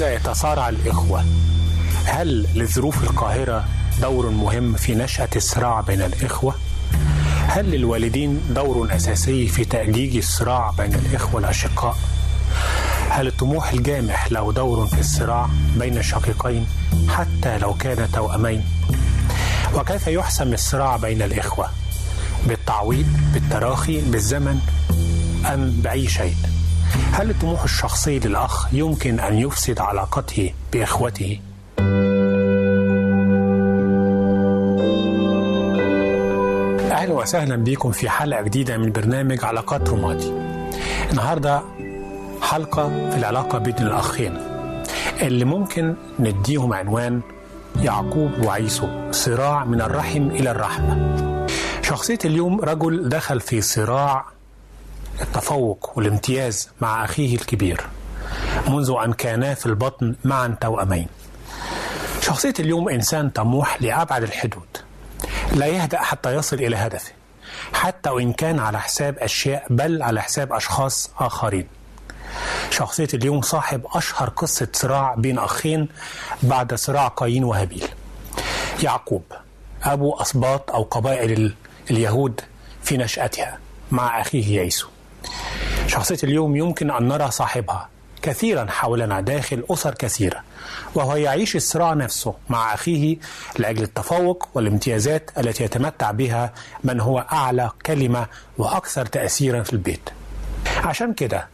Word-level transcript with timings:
لماذا 0.00 0.14
يتصارع 0.14 0.68
الإخوة؟ 0.68 1.24
هل 2.04 2.46
لظروف 2.54 3.02
القاهرة 3.02 3.64
دور 4.00 4.30
مهم 4.30 4.74
في 4.76 4.94
نشأة 4.94 5.28
الصراع 5.36 5.80
بين 5.80 6.02
الإخوة؟ 6.02 6.54
هل 7.48 7.70
للوالدين 7.70 8.40
دور 8.50 8.96
أساسي 8.96 9.48
في 9.48 9.64
تأجيج 9.64 10.16
الصراع 10.16 10.70
بين 10.70 10.94
الإخوة 10.94 11.40
الأشقاء؟ 11.40 11.96
هل 13.10 13.26
الطموح 13.26 13.72
الجامح 13.72 14.32
له 14.32 14.52
دور 14.52 14.86
في 14.86 15.00
الصراع 15.00 15.48
بين 15.76 15.98
الشقيقين 15.98 16.66
حتى 17.08 17.58
لو 17.58 17.74
كان 17.74 18.12
توأمين؟ 18.12 18.64
وكيف 19.74 20.06
يحسم 20.06 20.52
الصراع 20.52 20.96
بين 20.96 21.22
الإخوة؟ 21.22 21.70
بالتعويض، 22.46 23.06
بالتراخي، 23.34 24.00
بالزمن 24.00 24.60
أم 25.54 25.70
بأي 25.70 26.08
شيء؟ 26.08 26.34
هل 27.12 27.30
الطموح 27.30 27.62
الشخصي 27.62 28.18
للأخ 28.18 28.74
يمكن 28.74 29.20
أن 29.20 29.38
يفسد 29.38 29.80
علاقته 29.80 30.52
بإخوته؟ 30.72 31.40
أهلا 36.90 37.12
وسهلا 37.12 37.56
بكم 37.56 37.90
في 37.90 38.08
حلقة 38.08 38.42
جديدة 38.42 38.78
من 38.78 38.92
برنامج 38.92 39.44
علاقات 39.44 39.90
رمادي 39.90 40.32
النهاردة 41.10 41.62
حلقة 42.42 43.10
في 43.10 43.16
العلاقة 43.16 43.58
بين 43.58 43.74
الأخين. 43.78 44.38
اللي 45.22 45.44
ممكن 45.44 45.94
نديهم 46.18 46.72
عنوان 46.72 47.20
يعقوب 47.80 48.30
وعيسو 48.44 48.88
صراع 49.10 49.64
من 49.64 49.80
الرحم 49.80 50.22
إلى 50.30 50.50
الرحمة. 50.50 51.16
شخصية 51.82 52.18
اليوم 52.24 52.60
رجل 52.60 53.08
دخل 53.08 53.40
في 53.40 53.60
صراع 53.60 54.26
التفوق 55.20 55.92
والامتياز 55.96 56.68
مع 56.80 57.04
أخيه 57.04 57.34
الكبير 57.34 57.86
منذ 58.68 58.94
أن 59.04 59.12
كانا 59.12 59.54
في 59.54 59.66
البطن 59.66 60.14
معا 60.24 60.56
توأمين. 60.60 61.06
شخصية 62.20 62.54
اليوم 62.60 62.88
إنسان 62.88 63.30
طموح 63.30 63.82
لأبعد 63.82 64.22
الحدود. 64.22 64.76
لا 65.52 65.66
يهدأ 65.66 65.98
حتى 65.98 66.34
يصل 66.34 66.56
إلى 66.56 66.76
هدفه 66.76 67.12
حتى 67.72 68.10
وإن 68.10 68.32
كان 68.32 68.58
على 68.58 68.80
حساب 68.80 69.18
أشياء 69.18 69.66
بل 69.70 70.02
على 70.02 70.22
حساب 70.22 70.52
أشخاص 70.52 71.10
آخرين. 71.18 71.68
شخصية 72.70 73.08
اليوم 73.14 73.42
صاحب 73.42 73.86
أشهر 73.94 74.28
قصة 74.28 74.68
صراع 74.72 75.14
بين 75.14 75.38
أخين 75.38 75.88
بعد 76.42 76.74
صراع 76.74 77.08
قايين 77.08 77.44
وهابيل. 77.44 77.88
يعقوب 78.82 79.22
أبو 79.82 80.16
أسباط 80.16 80.70
أو 80.70 80.82
قبائل 80.82 81.54
اليهود 81.90 82.40
في 82.82 82.96
نشأتها 82.96 83.58
مع 83.90 84.20
أخيه 84.20 84.60
ييسو. 84.60 84.88
شخصية 85.86 86.18
اليوم 86.24 86.56
يمكن 86.56 86.90
أن 86.90 87.08
نرى 87.08 87.30
صاحبها 87.30 87.88
كثيرا 88.22 88.66
حولنا 88.70 89.20
داخل 89.20 89.64
أسر 89.70 89.94
كثيرة 89.94 90.40
وهو 90.94 91.16
يعيش 91.16 91.56
الصراع 91.56 91.94
نفسه 91.94 92.34
مع 92.48 92.74
أخيه 92.74 93.16
لأجل 93.58 93.82
التفوق 93.82 94.48
والامتيازات 94.54 95.30
التي 95.38 95.64
يتمتع 95.64 96.10
بها 96.10 96.52
من 96.84 97.00
هو 97.00 97.18
أعلى 97.32 97.70
كلمة 97.86 98.26
وأكثر 98.58 99.06
تأثيرا 99.06 99.62
في 99.62 99.72
البيت. 99.72 100.10
عشان 100.84 101.14
كده 101.14 101.48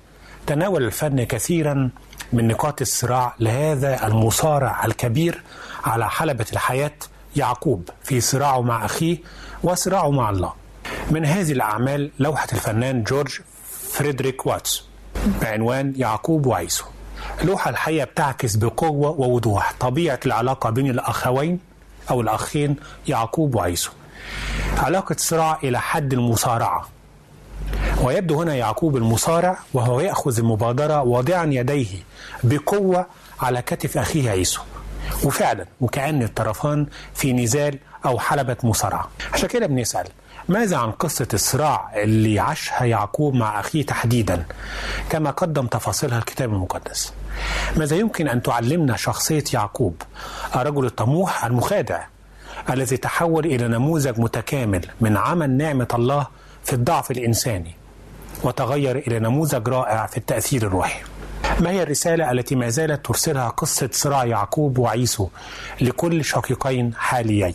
تناول 0.47 0.82
الفن 0.85 1.25
كثيرا 1.25 1.91
من 2.32 2.49
نقاط 2.49 2.81
الصراع 2.81 3.35
لهذا 3.41 4.06
المصارع 4.06 4.85
الكبير 4.85 5.43
على 5.85 6.11
حلبة 6.11 6.47
الحياة 6.52 6.93
يعقوب 7.37 7.88
في 8.02 8.21
صراعه 8.21 8.61
مع 8.62 8.85
أخيه 8.85 9.19
وصراعه 9.62 10.11
مع 10.11 10.31
الله. 10.31 10.52
من 11.11 11.25
هذه 11.25 11.52
الأعمال 11.52 12.11
لوحة 12.19 12.49
الفنان 12.52 13.02
جورج 13.04 13.40
فريدريك 13.94 14.46
واتس 14.46 14.84
بعنوان 15.42 15.92
يعقوب 15.96 16.46
وعيسو. 16.46 16.84
لوحة 17.42 17.70
الحقيقة 17.70 18.04
بتعكس 18.04 18.56
بقوة 18.56 19.10
ووضوح. 19.10 19.72
طبيعة 19.80 20.20
العلاقة 20.26 20.70
بين 20.70 20.90
الأخوين 20.90 21.58
أو 22.10 22.20
الأخين 22.20 22.76
يعقوب 23.08 23.54
وعيسو. 23.54 23.90
علاقة 24.78 25.16
صراع 25.18 25.58
إلى 25.64 25.80
حد 25.80 26.12
المصارعة. 26.12 26.88
ويبدو 28.02 28.42
هنا 28.42 28.54
يعقوب 28.54 28.96
المصارع 28.96 29.58
وهو 29.74 30.00
يأخذ 30.00 30.38
المبادرة 30.38 31.02
واضعا 31.02 31.44
يديه 31.44 31.96
بقوة 32.44 33.06
على 33.40 33.62
كتف 33.62 33.98
أخيه 33.98 34.30
عيسو. 34.30 34.60
وفعلا 35.24 35.66
وكأن 35.80 36.22
الطرفان 36.22 36.86
في 37.14 37.32
نزال 37.32 37.78
أو 38.06 38.18
حلبة 38.18 38.56
مصارعة. 38.62 39.08
عشان 39.32 39.48
كده 39.48 39.66
بنسأل 39.66 40.08
ماذا 40.48 40.76
عن 40.76 40.90
قصة 40.90 41.28
الصراع 41.34 41.90
اللي 41.96 42.38
عاشها 42.40 42.84
يعقوب 42.84 43.34
مع 43.34 43.60
أخيه 43.60 43.86
تحديدا؟ 43.86 44.44
كما 45.10 45.30
قدم 45.30 45.66
تفاصيلها 45.66 46.18
الكتاب 46.18 46.52
المقدس. 46.52 47.12
ماذا 47.76 47.96
يمكن 47.96 48.28
أن 48.28 48.42
تعلمنا 48.42 48.96
شخصية 48.96 49.44
يعقوب 49.54 50.02
الرجل 50.56 50.84
الطموح 50.86 51.44
المخادع 51.44 52.04
الذي 52.70 52.96
تحول 52.96 53.46
إلى 53.46 53.68
نموذج 53.68 54.18
متكامل 54.20 54.86
من 55.00 55.16
عمل 55.16 55.50
نعمة 55.50 55.88
الله 55.94 56.26
في 56.64 56.72
الضعف 56.72 57.10
الإنساني 57.10 57.74
وتغير 58.42 58.96
إلى 58.98 59.18
نموذج 59.18 59.68
رائع 59.68 60.06
في 60.06 60.16
التأثير 60.16 60.62
الروحي؟ 60.62 61.00
ما 61.60 61.70
هي 61.70 61.82
الرسالة 61.82 62.30
التي 62.30 62.54
ما 62.54 62.68
زالت 62.68 63.06
ترسلها 63.06 63.48
قصة 63.48 63.88
صراع 63.92 64.24
يعقوب 64.24 64.78
وعيسو 64.78 65.28
لكل 65.80 66.24
شقيقين 66.24 66.94
حاليين؟ 66.94 67.54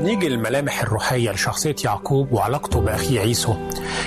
بنيجي 0.00 0.28
للملامح 0.28 0.82
الروحية 0.82 1.30
لشخصية 1.30 1.76
يعقوب 1.84 2.32
وعلاقته 2.32 2.80
بأخيه 2.80 3.20
عيسو. 3.20 3.54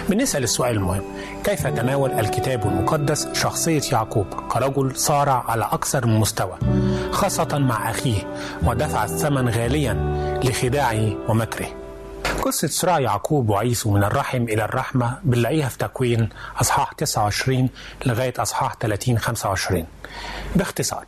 بنسأل 0.09 0.43
السؤال 0.43 0.75
المهم 0.75 1.03
كيف 1.43 1.67
تناول 1.67 2.11
الكتاب 2.11 2.67
المقدس 2.67 3.27
شخصية 3.33 3.81
يعقوب 3.91 4.25
كرجل 4.49 4.95
صارع 4.95 5.43
على 5.47 5.63
أكثر 5.71 6.05
من 6.05 6.19
مستوى 6.19 6.57
خاصة 7.11 7.57
مع 7.57 7.89
أخيه 7.89 8.33
ودفع 8.63 9.03
الثمن 9.03 9.49
غاليا 9.49 9.93
لخداعه 10.43 11.29
ومكره؟ 11.29 11.67
قصة 12.41 12.67
صراع 12.67 12.99
يعقوب 12.99 13.49
وعيسو 13.49 13.91
من 13.91 14.03
الرحم 14.03 14.43
إلى 14.43 14.65
الرحمة 14.65 15.17
بنلاقيها 15.23 15.69
في 15.69 15.77
تكوين 15.77 16.29
أصحاح 16.61 16.93
29 16.93 17.69
لغاية 18.05 18.33
أصحاح 18.37 18.73
30 18.79 19.17
25 19.19 19.85
باختصار 20.55 21.05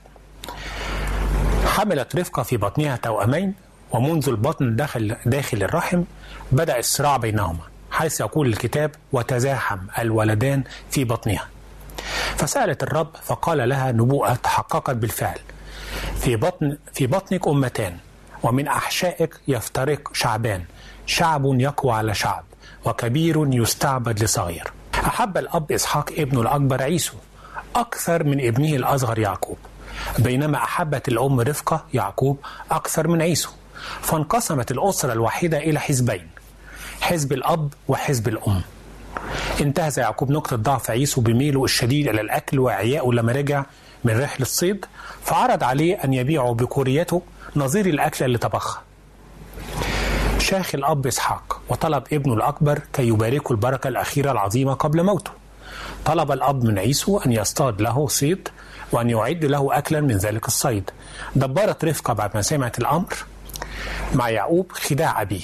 حملت 1.66 2.16
رفقة 2.16 2.44
في 2.44 2.58
بطنها 2.58 2.96
توأمين 2.96 3.54
ومنذ 3.96 4.30
البطن 4.30 4.76
داخل 4.76 5.16
داخل 5.26 5.64
الرحم 5.64 6.04
بدأ 6.52 6.80
الصراع 6.80 7.18
بينهما 7.18 7.60
حيث 7.92 8.20
يقول 8.20 8.48
الكتاب 8.48 8.92
وتزاحم 9.12 9.80
الولدان 10.00 10.64
في 10.90 11.04
بطنها. 11.04 11.48
فسألت 12.36 12.84
الرب 12.84 13.10
فقال 13.24 13.70
لها 13.70 13.92
نبوءة 13.92 14.34
تحققت 14.34 14.96
بالفعل. 14.96 15.40
في 16.20 16.36
بطن 16.36 16.78
في 16.94 17.08
بطنك 17.08 17.48
أمتان 17.48 17.98
ومن 18.44 18.68
أحشائك 18.68 19.40
يفترق 19.48 20.14
شعبان. 20.14 20.64
شعب 21.06 21.46
يقوى 21.46 21.94
على 21.94 22.14
شعب 22.14 22.44
وكبير 22.86 23.48
يستعبد 23.54 24.24
لصغير. 24.24 24.72
أحب 24.96 25.38
الأب 25.38 25.72
إسحاق 25.72 26.12
ابنه 26.18 26.42
الأكبر 26.42 26.82
عيسو 26.84 27.18
أكثر 27.76 28.24
من 28.24 28.48
ابنه 28.48 28.76
الأصغر 28.76 29.20
يعقوب 29.20 29.58
بينما 30.20 30.58
أحبت 30.58 31.08
الأم 31.08 31.40
رفقة 31.40 31.86
يعقوب 31.94 32.40
أكثر 32.72 33.08
من 33.08 33.22
عيسو. 33.22 33.50
فانقسمت 34.02 34.72
الأسرة 34.72 35.14
الواحدة 35.14 35.58
إلى 35.58 35.80
حزبين 35.80 36.28
حزب 37.02 37.34
الأب 37.34 37.74
وحزب 37.88 38.28
الأم. 38.28 38.62
انتهز 39.62 40.00
يعقوب 40.00 40.32
نقطة 40.32 40.56
ضعف 40.56 40.92
عيسو 40.92 41.22
بميله 41.22 41.64
الشديد 41.64 42.08
إلى 42.08 42.22
الأكل 42.22 42.60
وإعيائه 42.60 43.12
لما 43.12 43.32
رجع 43.32 43.66
من 44.04 44.22
رحلة 44.22 44.42
الصيد 44.42 44.86
فعرض 45.24 45.64
عليه 45.64 45.96
أن 46.04 46.14
يبيعه 46.14 46.54
بكوريته 46.54 47.22
نظير 47.56 47.86
الأكل 47.86 48.26
اللي 48.26 48.38
طبخها. 48.38 48.82
شاخ 50.40 50.76
الأب 50.76 51.08
إسحاق 51.08 51.62
وطلب 51.70 52.04
ابنه 52.14 52.34
الأكبر 52.34 52.82
كي 52.94 53.08
يباركه 53.08 53.52
البركة 53.52 53.88
الأخيرة 53.88 54.32
العظيمة 54.32 54.74
قبل 54.74 55.04
موته. 55.04 55.32
طلب 56.06 56.32
الأب 56.32 56.64
من 56.64 56.80
عيسو 56.80 57.18
أن 57.18 57.32
يصطاد 57.32 57.82
له 57.82 58.08
صيد 58.08 58.48
وأن 58.92 59.10
يعد 59.10 59.46
له 59.46 59.78
أكلا 59.78 60.02
من 60.02 60.18
ذلك 60.18 60.48
الصيد. 60.48 60.92
دبرت 61.36 61.86
رفقة 61.86 62.14
بعد 62.14 62.32
ما 62.36 62.42
سمعت 62.42 62.80
الأمر 62.80 63.16
مع 64.14 64.30
يعقوب 64.30 64.72
خداع 64.72 65.22
أبيه 65.22 65.42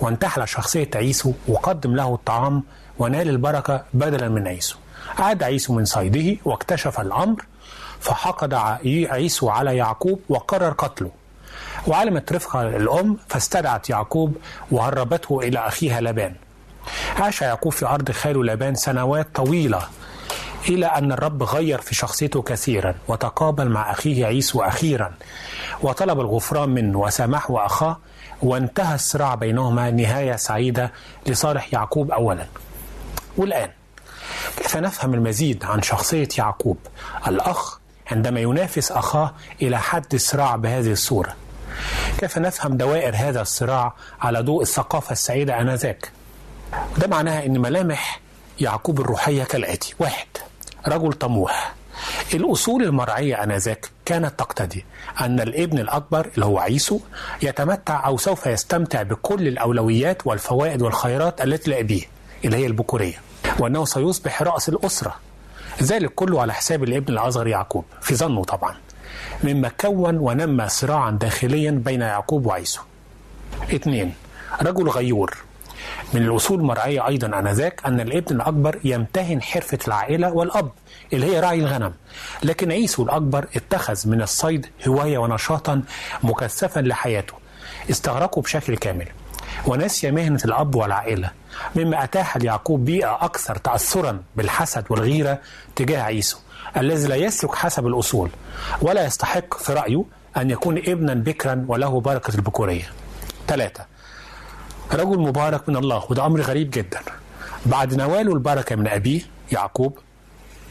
وانتحل 0.00 0.48
شخصية 0.48 0.90
عيسو 0.94 1.32
وقدم 1.48 1.96
له 1.96 2.14
الطعام 2.14 2.62
ونال 2.98 3.28
البركة 3.28 3.84
بدلا 3.94 4.28
من 4.28 4.48
عيسو. 4.48 4.76
عاد 5.18 5.42
عيسو 5.42 5.74
من 5.74 5.84
صيده 5.84 6.36
واكتشف 6.44 7.00
الأمر 7.00 7.44
فحقد 8.00 8.54
عيسو 8.84 9.48
على 9.48 9.76
يعقوب 9.76 10.20
وقرر 10.28 10.72
قتله. 10.72 11.10
وعلمت 11.86 12.32
رفقة 12.32 12.68
الأم 12.68 13.16
فاستدعت 13.28 13.90
يعقوب 13.90 14.36
وهربته 14.70 15.40
إلى 15.40 15.58
أخيها 15.58 16.00
لبان. 16.00 16.34
عاش 17.16 17.42
يعقوب 17.42 17.72
في 17.72 17.86
أرض 17.86 18.10
خاله 18.10 18.44
لبان 18.44 18.74
سنوات 18.74 19.28
طويلة. 19.34 19.82
إلى 20.68 20.86
أن 20.86 21.12
الرب 21.12 21.42
غير 21.42 21.80
في 21.80 21.94
شخصيته 21.94 22.42
كثيرا 22.42 22.94
وتقابل 23.08 23.68
مع 23.68 23.90
أخيه 23.90 24.26
عيسو 24.26 24.62
أخيرا. 24.62 25.14
وطلب 25.82 26.20
الغفران 26.20 26.68
منه 26.68 26.98
وسامحه 26.98 27.66
أخاه 27.66 27.98
وانتهى 28.42 28.94
الصراع 28.94 29.34
بينهما 29.34 29.90
نهاية 29.90 30.36
سعيدة 30.36 30.92
لصالح 31.26 31.72
يعقوب 31.72 32.10
أولا. 32.10 32.46
والآن 33.36 33.70
كيف 34.56 34.76
نفهم 34.76 35.14
المزيد 35.14 35.64
عن 35.64 35.82
شخصية 35.82 36.28
يعقوب؟ 36.38 36.78
الأخ 37.26 37.78
عندما 38.10 38.40
ينافس 38.40 38.92
أخاه 38.92 39.34
إلى 39.62 39.78
حد 39.78 40.14
الصراع 40.14 40.56
بهذه 40.56 40.92
الصورة. 40.92 41.34
كيف 42.18 42.38
نفهم 42.38 42.76
دوائر 42.76 43.16
هذا 43.16 43.40
الصراع 43.40 43.94
على 44.20 44.40
ضوء 44.40 44.62
الثقافة 44.62 45.12
السعيدة 45.12 45.60
آنذاك؟ 45.60 46.10
ده 46.98 47.06
معناها 47.06 47.46
أن 47.46 47.58
ملامح 47.60 48.20
يعقوب 48.60 49.00
الروحية 49.00 49.44
كالآتي. 49.44 49.94
واحد. 49.98 50.26
رجل 50.88 51.12
طموح. 51.12 51.74
الأصول 52.34 52.82
المرعية 52.82 53.44
آنذاك 53.44 53.90
كانت 54.04 54.38
تقتضي 54.38 54.84
أن 55.20 55.40
الابن 55.40 55.78
الأكبر 55.78 56.30
اللي 56.34 56.46
هو 56.46 56.58
عيسو 56.58 57.00
يتمتع 57.42 58.06
أو 58.06 58.16
سوف 58.16 58.46
يستمتع 58.46 59.02
بكل 59.02 59.48
الأولويات 59.48 60.26
والفوائد 60.26 60.82
والخيرات 60.82 61.40
التي 61.40 61.70
لأبيه 61.70 62.02
اللي 62.44 62.56
هي 62.56 62.66
البكورية 62.66 63.20
وأنه 63.58 63.84
سيصبح 63.84 64.42
رأس 64.42 64.68
الأسرة. 64.68 65.14
ذلك 65.82 66.14
كله 66.14 66.40
على 66.40 66.54
حساب 66.54 66.84
الابن 66.84 67.12
الأصغر 67.12 67.46
يعقوب 67.46 67.84
في 68.00 68.14
ظنه 68.14 68.44
طبعا. 68.44 68.74
مما 69.44 69.70
كون 69.80 70.18
ونمى 70.18 70.68
صراعا 70.68 71.10
داخليا 71.10 71.70
بين 71.70 72.00
يعقوب 72.00 72.46
وعيسو. 72.46 72.80
اثنين 73.74 74.14
رجل 74.62 74.88
غيور. 74.88 75.36
من 76.12 76.22
الأصول 76.22 76.60
المرعية 76.60 77.06
أيضا 77.06 77.38
آنذاك 77.38 77.80
أن 77.86 78.00
الابن 78.00 78.36
الأكبر 78.36 78.78
يمتهن 78.84 79.42
حرفة 79.42 79.78
العائلة 79.88 80.32
والأب 80.32 80.70
اللي 81.12 81.26
هي 81.26 81.40
راعي 81.40 81.60
الغنم. 81.60 81.92
لكن 82.42 82.72
عيسو 82.72 83.02
الأكبر 83.02 83.46
اتخذ 83.56 84.08
من 84.08 84.22
الصيد 84.22 84.66
هواية 84.88 85.18
ونشاطا 85.18 85.82
مكثفا 86.22 86.80
لحياته. 86.80 87.34
استغرقه 87.90 88.42
بشكل 88.42 88.76
كامل. 88.76 89.06
ونسي 89.66 90.10
مهنة 90.10 90.40
الأب 90.44 90.74
والعائلة 90.74 91.30
مما 91.76 92.04
أتاح 92.04 92.36
ليعقوب 92.36 92.84
بيئة 92.84 93.18
أكثر 93.20 93.56
تأثرا 93.56 94.22
بالحسد 94.36 94.84
والغيرة 94.90 95.38
تجاه 95.76 96.02
عيسو 96.02 96.38
الذي 96.76 97.08
لا 97.08 97.16
يسلك 97.16 97.54
حسب 97.54 97.86
الأصول 97.86 98.30
ولا 98.82 99.06
يستحق 99.06 99.58
في 99.58 99.72
رأيه 99.72 100.04
أن 100.36 100.50
يكون 100.50 100.78
ابنا 100.78 101.14
بكرا 101.14 101.64
وله 101.68 102.00
بركة 102.00 102.34
البكورية. 102.34 102.90
ثلاثة 103.48 103.84
رجل 104.92 105.18
مبارك 105.18 105.68
من 105.68 105.76
الله 105.76 106.04
وده 106.10 106.26
أمر 106.26 106.40
غريب 106.40 106.70
جدا. 106.70 107.00
بعد 107.66 107.94
نواله 107.94 108.32
البركة 108.32 108.76
من 108.76 108.88
أبيه 108.88 109.20
يعقوب 109.52 109.98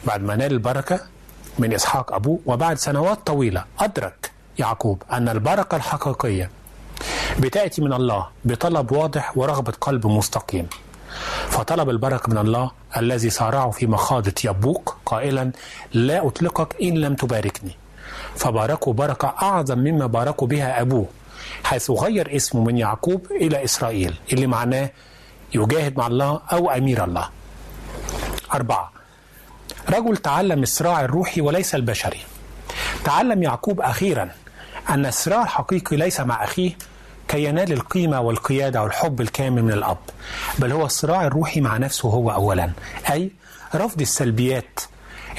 بعد 0.07 0.21
ما 0.23 0.35
نال 0.35 0.51
البركة 0.51 0.99
من 1.59 1.73
إسحاق 1.73 2.13
أبوه 2.13 2.39
وبعد 2.45 2.77
سنوات 2.77 3.19
طويلة 3.27 3.63
أدرك 3.79 4.31
يعقوب 4.59 5.03
أن 5.11 5.29
البركة 5.29 5.75
الحقيقية 5.75 6.49
بتأتي 7.39 7.81
من 7.81 7.93
الله 7.93 8.27
بطلب 8.45 8.91
واضح 8.91 9.37
ورغبة 9.37 9.73
قلب 9.81 10.07
مستقيم. 10.07 10.67
فطلب 11.49 11.89
البركة 11.89 12.29
من 12.31 12.37
الله 12.37 12.71
الذي 12.97 13.29
صارعه 13.29 13.69
في 13.71 13.87
مخاضة 13.87 14.33
يبوق 14.45 14.97
قائلا 15.05 15.51
لا 15.93 16.27
أطلقك 16.27 16.75
إن 16.81 16.93
لم 16.93 17.15
تباركني 17.15 17.71
فباركوا 18.35 18.93
بركة 18.93 19.33
أعظم 19.41 19.79
مما 19.79 20.05
باركوا 20.05 20.47
بها 20.47 20.81
أبوه. 20.81 21.05
حيث 21.63 21.91
غير 21.91 22.35
اسمه 22.35 22.63
من 22.63 22.77
يعقوب 22.77 23.27
إلى 23.31 23.63
إسرائيل 23.63 24.13
اللي 24.33 24.47
معناه 24.47 24.89
يجاهد 25.55 25.97
مع 25.97 26.07
الله 26.07 26.41
أو 26.51 26.71
أمير 26.71 27.03
الله. 27.03 27.29
أربعة 28.53 28.91
رجل 29.89 30.17
تعلم 30.17 30.63
الصراع 30.63 31.01
الروحي 31.01 31.41
وليس 31.41 31.75
البشري. 31.75 32.19
تعلم 33.03 33.43
يعقوب 33.43 33.81
أخيرا 33.81 34.29
أن 34.89 35.05
الصراع 35.05 35.41
الحقيقي 35.43 35.97
ليس 35.97 36.19
مع 36.19 36.43
أخيه 36.43 36.77
كي 37.27 37.43
ينال 37.43 37.73
القيمة 37.73 38.21
والقيادة 38.21 38.83
والحب 38.83 39.21
الكامل 39.21 39.63
من 39.63 39.71
الأب. 39.71 39.97
بل 40.59 40.71
هو 40.71 40.85
الصراع 40.85 41.25
الروحي 41.25 41.61
مع 41.61 41.77
نفسه 41.77 42.09
هو 42.09 42.31
أولا 42.31 42.71
أي 43.11 43.31
رفض 43.75 44.01
السلبيات 44.01 44.79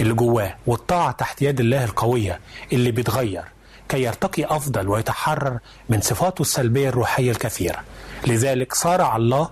اللي 0.00 0.14
جواه 0.14 0.54
والطاعة 0.66 1.12
تحت 1.12 1.42
يد 1.42 1.60
الله 1.60 1.84
القوية 1.84 2.40
اللي 2.72 2.90
بتغير. 2.90 3.44
كي 3.88 4.02
يرتقي 4.02 4.44
أفضل 4.44 4.88
ويتحرر 4.88 5.58
من 5.88 6.00
صفاته 6.00 6.42
السلبية 6.42 6.88
الروحية 6.88 7.30
الكثيرة. 7.30 7.78
لذلك 8.26 8.74
صارع 8.74 9.16
الله 9.16 9.50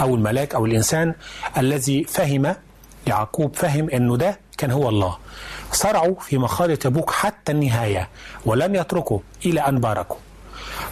أو 0.00 0.14
الملاك 0.14 0.54
أو 0.54 0.66
الإنسان 0.66 1.14
الذي 1.58 2.04
فهم 2.04 2.54
يعقوب 3.06 3.56
فهم 3.56 3.90
أنه 3.90 4.16
ده 4.16 4.38
كان 4.58 4.70
هو 4.70 4.88
الله. 4.88 5.16
صرعوا 5.72 6.14
في 6.20 6.38
مخاض 6.38 6.70
تبوك 6.70 7.10
حتى 7.10 7.52
النهاية 7.52 8.08
ولم 8.46 8.74
يتركوا 8.74 9.18
إلى 9.46 9.60
أن 9.60 9.80
باركوا. 9.80 10.16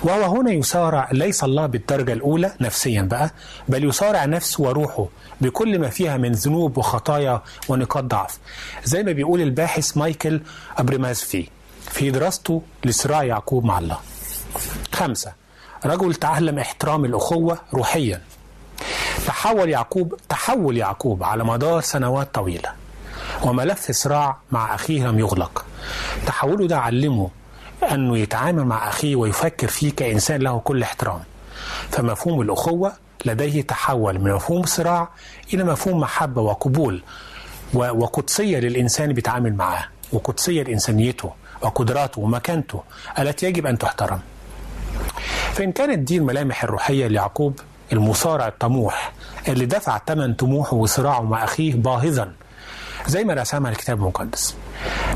وهو 0.02 0.36
هنا 0.36 0.50
يصارع 0.50 1.08
ليس 1.12 1.44
الله 1.44 1.66
بالدرجة 1.66 2.12
الأولى 2.12 2.52
نفسيا 2.60 3.02
بقى 3.02 3.30
بل 3.68 3.84
يصارع 3.84 4.24
نفسه 4.24 4.62
وروحه 4.62 5.06
بكل 5.40 5.78
ما 5.78 5.88
فيها 5.88 6.16
من 6.16 6.32
ذنوب 6.32 6.78
وخطايا 6.78 7.42
ونقاط 7.68 8.04
ضعف. 8.04 8.38
زي 8.84 9.02
ما 9.02 9.12
بيقول 9.12 9.40
الباحث 9.40 9.96
مايكل 9.96 10.40
أبريمازفي 10.78 11.48
في 11.92 12.10
دراسته 12.10 12.62
لصراع 12.84 13.24
يعقوب 13.24 13.64
مع 13.64 13.78
الله. 13.78 13.98
خمسة 14.92 15.32
رجل 15.86 16.14
تعلم 16.14 16.58
احترام 16.58 17.04
الأخوة 17.04 17.58
روحيا. 17.74 18.22
تحول 19.26 19.68
يعقوب 19.70 20.14
تحول 20.28 20.76
يعقوب 20.76 21.24
على 21.24 21.44
مدار 21.44 21.80
سنوات 21.80 22.34
طويلة. 22.34 22.72
وملف 23.42 23.90
صراع 23.90 24.36
مع 24.50 24.74
أخيه 24.74 25.06
لم 25.06 25.18
يغلق. 25.18 25.64
تحوله 26.26 26.66
ده 26.66 26.78
علمه 26.78 27.30
أنه 27.90 28.18
يتعامل 28.18 28.64
مع 28.64 28.88
أخيه 28.88 29.16
ويفكر 29.16 29.68
فيه 29.68 29.92
كإنسان 29.92 30.40
له 30.40 30.58
كل 30.58 30.82
احترام. 30.82 31.20
فمفهوم 31.90 32.40
الأخوة 32.40 32.92
لديه 33.24 33.62
تحول 33.62 34.18
من 34.18 34.32
مفهوم 34.32 34.66
صراع 34.66 35.08
إلى 35.54 35.64
مفهوم 35.64 36.00
محبة 36.00 36.42
وقبول 36.42 37.02
وقدسية 37.74 38.58
للإنسان 38.58 39.12
بيتعامل 39.12 39.54
معاه 39.54 39.84
وقدسية 40.12 40.62
لإنسانيته. 40.62 41.32
وقدراته 41.62 42.20
ومكانته 42.20 42.82
التي 43.18 43.46
يجب 43.46 43.66
أن 43.66 43.78
تحترم. 43.78 44.20
فإن 45.52 45.72
كانت 45.72 45.98
دي 45.98 46.16
الملامح 46.16 46.64
الروحية 46.64 47.06
ليعقوب 47.06 47.60
المصارع 47.92 48.48
الطموح 48.48 49.12
اللي 49.48 49.66
دفع 49.66 50.00
ثمن 50.06 50.34
طموحه 50.34 50.76
وصراعه 50.76 51.20
مع 51.20 51.44
أخيه 51.44 51.74
باهظا 51.74 52.32
زي 53.06 53.24
ما 53.24 53.34
رسمها 53.34 53.70
الكتاب 53.70 53.98
المقدس. 53.98 54.56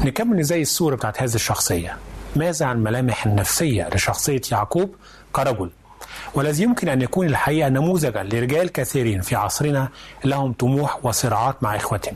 نكمل 0.04 0.42
زي 0.42 0.62
الصورة 0.62 0.96
بتاعت 0.96 1.22
هذه 1.22 1.34
الشخصية. 1.34 1.96
ماذا 2.36 2.66
عن 2.66 2.76
الملامح 2.76 3.26
النفسية 3.26 3.88
لشخصية 3.94 4.40
يعقوب 4.52 4.94
كرجل؟ 5.32 5.70
والذي 6.34 6.62
يمكن 6.62 6.88
أن 6.88 7.02
يكون 7.02 7.26
الحقيقة 7.26 7.68
نموذجا 7.68 8.22
لرجال 8.22 8.72
كثيرين 8.72 9.20
في 9.20 9.36
عصرنا 9.36 9.88
لهم 10.24 10.52
طموح 10.52 10.98
وصراعات 11.02 11.62
مع 11.62 11.76
إخوتهم. 11.76 12.14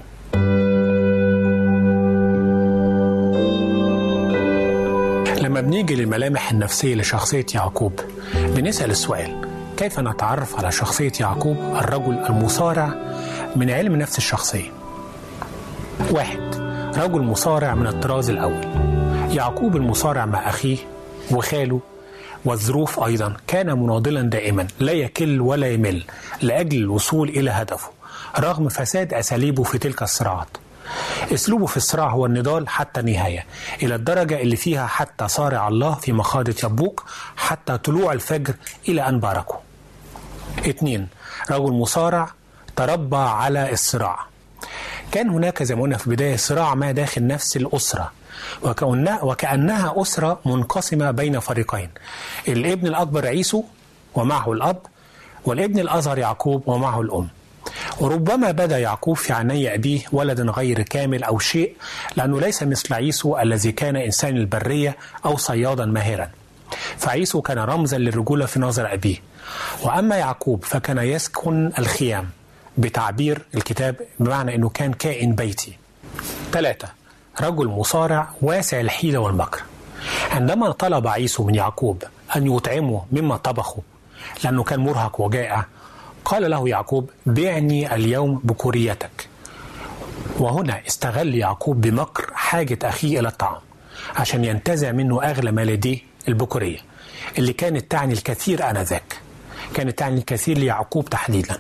لما 5.61 5.69
بنيجي 5.69 5.95
للملامح 5.95 6.51
النفسية 6.51 6.95
لشخصية 6.95 7.47
يعقوب. 7.55 8.01
بنسأل 8.35 8.91
السؤال 8.91 9.49
كيف 9.77 10.01
نتعرف 10.01 10.57
على 10.59 10.73
شخصية 10.73 11.13
يعقوب 11.21 11.57
الرجل 11.57 12.19
المصارع 12.29 12.95
من 13.57 13.71
علم 13.71 13.97
نفس 13.97 14.19
الشخصية؟ 14.19 14.71
واحد 16.11 16.41
رجل 16.97 17.21
مصارع 17.21 17.75
من 17.75 17.87
الطراز 17.87 18.31
الأول. 18.31 18.65
يعقوب 19.31 19.77
المصارع 19.77 20.27
مع 20.27 20.49
أخيه 20.49 20.79
وخاله 21.31 21.81
والظروف 22.45 23.01
أيضا 23.01 23.37
كان 23.47 23.79
مناضلا 23.79 24.23
دائما 24.23 24.67
لا 24.81 24.93
يكل 24.93 25.41
ولا 25.41 25.67
يمل 25.67 26.05
لأجل 26.43 26.79
الوصول 26.79 27.29
إلى 27.29 27.51
هدفه 27.51 27.91
رغم 28.39 28.69
فساد 28.69 29.15
أساليبه 29.15 29.63
في 29.63 29.79
تلك 29.79 30.03
الصراعات. 30.03 30.57
اسلوبه 31.35 31.67
في 31.67 31.77
الصراع 31.77 32.09
هو 32.09 32.27
النضال 32.27 32.69
حتى 32.69 33.01
النهاية 33.01 33.47
إلى 33.83 33.95
الدرجة 33.95 34.41
اللي 34.41 34.57
فيها 34.57 34.87
حتى 34.87 35.29
صارع 35.29 35.69
الله 35.69 35.95
في 35.95 36.13
مخاضة 36.13 36.55
يبوك 36.65 37.05
حتى 37.37 37.79
طلوع 37.79 38.13
الفجر 38.13 38.55
إلى 38.89 39.09
أن 39.09 39.21
باركه 39.21 39.61
اثنين 40.67 41.09
رجل 41.51 41.73
مصارع 41.73 42.31
تربى 42.77 43.17
على 43.17 43.73
الصراع. 43.73 44.19
كان 45.13 45.29
هناك 45.29 45.63
زي 45.63 45.75
ما 45.75 45.83
قلنا 45.83 45.97
في 45.97 46.07
البداية 46.07 46.37
صراع 46.37 46.75
ما 46.75 46.93
داخل 46.93 47.27
نفس 47.27 47.57
الأسرة 47.57 48.13
وكأنها, 48.63 49.23
وكأنها 49.23 49.95
أسرة 50.03 50.41
منقسمة 50.45 51.11
بين 51.11 51.41
فريقين 51.41 51.91
الابن 52.49 52.87
الأكبر 52.87 53.27
عيسو 53.27 53.65
ومعه 54.15 54.53
الأب 54.53 54.79
والابن 55.45 55.79
الأصغر 55.79 56.19
يعقوب 56.19 56.63
ومعه 56.69 57.01
الأم. 57.01 57.29
وربما 58.01 58.51
بدا 58.51 58.79
يعقوب 58.79 59.17
في 59.17 59.33
عيني 59.33 59.75
أبيه 59.75 60.01
ولدا 60.13 60.45
غير 60.45 60.83
كامل 60.83 61.25
أو 61.25 61.39
شيء 61.39 61.75
لأنه 62.17 62.41
ليس 62.41 62.63
مثل 62.63 62.95
عيسو 62.95 63.39
الذي 63.39 63.73
كان 63.73 63.97
إنسان 63.97 64.37
البرية 64.37 64.97
أو 65.25 65.37
صيادا 65.37 65.85
ماهرا. 65.87 66.31
فعيسو 66.99 67.43
كان 67.43 67.59
رمزا 67.59 67.99
للرجولة 67.99 68.47
في 68.47 68.61
نظر 68.61 68.93
أبيه. 68.93 69.17
وأما 69.83 70.17
يعقوب 70.17 70.65
فكان 70.65 70.99
يسكن 70.99 71.73
الخيام 71.79 72.29
بتعبير 72.79 73.43
الكتاب 73.55 73.97
بمعنى 74.21 74.55
أنه 74.55 74.69
كان 74.69 74.93
كائن 74.93 75.35
بيتي. 75.35 75.79
ثلاثة 76.53 76.89
رجل 77.41 77.67
مصارع 77.67 78.29
واسع 78.43 78.81
الحيلة 78.81 79.19
والمكر. 79.19 79.63
عندما 80.31 80.71
طلب 80.73 81.07
عيسو 81.07 81.45
من 81.45 81.55
يعقوب 81.55 82.03
أن 82.37 82.57
يطعمه 82.57 83.05
مما 83.13 83.37
طبخه 83.37 83.83
لأنه 84.45 84.63
كان 84.63 84.81
مرهق 84.81 85.21
وجائع 85.21 85.67
قال 86.25 86.51
له 86.51 86.69
يعقوب 86.69 87.11
بعني 87.27 87.95
اليوم 87.95 88.41
بكوريتك 88.45 89.29
وهنا 90.39 90.81
استغل 90.89 91.35
يعقوب 91.35 91.81
بمكر 91.81 92.31
حاجة 92.35 92.79
أخيه 92.85 93.21
إلى 93.21 93.29
الطعام 93.29 93.61
عشان 94.17 94.45
ينتزع 94.45 94.93
منه 94.93 95.23
أغلى 95.23 95.53
ما 95.53 95.65
لديه 95.65 95.99
البكورية 96.29 96.79
اللي 97.39 97.53
كانت 97.53 97.91
تعني 97.91 98.13
الكثير 98.13 98.71
آنذاك. 98.71 99.19
كانت 99.75 99.99
تعني 99.99 100.19
الكثير 100.19 100.59
ليعقوب 100.59 101.11
تحديدا. 101.11 101.59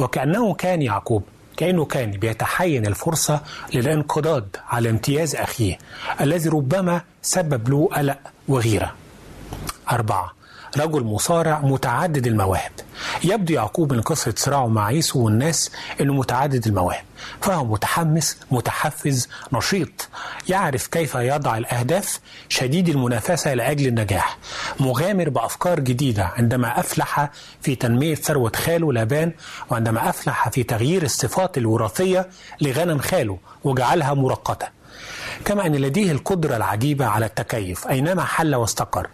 وكأنه 0.00 0.54
كان 0.54 0.82
يعقوب 0.82 1.22
كأنه 1.56 1.84
كان 1.84 2.10
بيتحين 2.10 2.86
الفرصة 2.86 3.40
للانقضاض 3.74 4.44
على 4.68 4.90
امتياز 4.90 5.36
أخيه 5.36 5.78
الذي 6.20 6.48
ربما 6.48 7.00
سبب 7.22 7.68
له 7.68 7.88
قلق 7.92 8.18
وغيرة. 8.48 8.94
أربعة 9.90 10.32
رجل 10.78 11.04
مصارع 11.04 11.60
متعدد 11.60 12.26
المواهب 12.26 12.72
يبدو 13.24 13.54
يعقوب 13.54 13.92
من 13.92 14.00
قصة 14.00 14.34
صراعه 14.36 14.66
مع 14.66 14.84
عيسو 14.84 15.18
والناس 15.24 15.70
أنه 16.00 16.12
متعدد 16.14 16.66
المواهب 16.66 17.04
فهو 17.40 17.64
متحمس 17.64 18.36
متحفز 18.50 19.28
نشيط. 19.52 20.08
يعرف 20.48 20.86
كيف 20.86 21.14
يضع 21.14 21.56
الأهداف 21.58 22.20
شديد 22.48 22.88
المنافسة 22.88 23.54
لأجل 23.54 23.86
النجاح. 23.86 24.38
مغامر 24.80 25.28
بأفكار 25.28 25.80
جديدة 25.80 26.24
عندما 26.24 26.80
أفلح 26.80 27.30
في 27.62 27.74
تنمية 27.74 28.14
ثروة 28.14 28.52
خاله 28.56 28.92
لابان 28.92 29.32
وعندما 29.70 30.08
أفلح 30.08 30.48
في 30.48 30.62
تغيير 30.62 31.02
الصفات 31.02 31.58
الوراثية 31.58 32.28
لغنم 32.60 32.98
خاله 32.98 33.38
وجعلها 33.64 34.14
مرقته 34.14 34.66
كما 35.44 35.66
أن 35.66 35.72
لديه 35.76 36.12
القدرة 36.12 36.56
العجيبة 36.56 37.06
على 37.06 37.26
التكيف 37.26 37.88
أينما 37.88 38.24
حل 38.24 38.54
واستقر. 38.54 39.08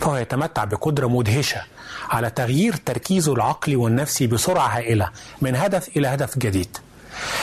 فهو 0.00 0.16
يتمتع 0.16 0.64
بقدرة 0.64 1.06
مدهشة 1.06 1.62
على 2.10 2.30
تغيير 2.30 2.76
تركيزه 2.76 3.32
العقلي 3.32 3.76
والنفسي 3.76 4.26
بسرعة 4.26 4.66
هائلة 4.66 5.10
من 5.40 5.56
هدف 5.56 5.88
إلى 5.96 6.08
هدف 6.08 6.38
جديد. 6.38 6.78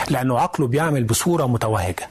لأنه 0.09 0.39
عقله 0.39 0.67
بيعمل 0.67 1.03
بصورة 1.03 1.45
متوهجة. 1.45 2.09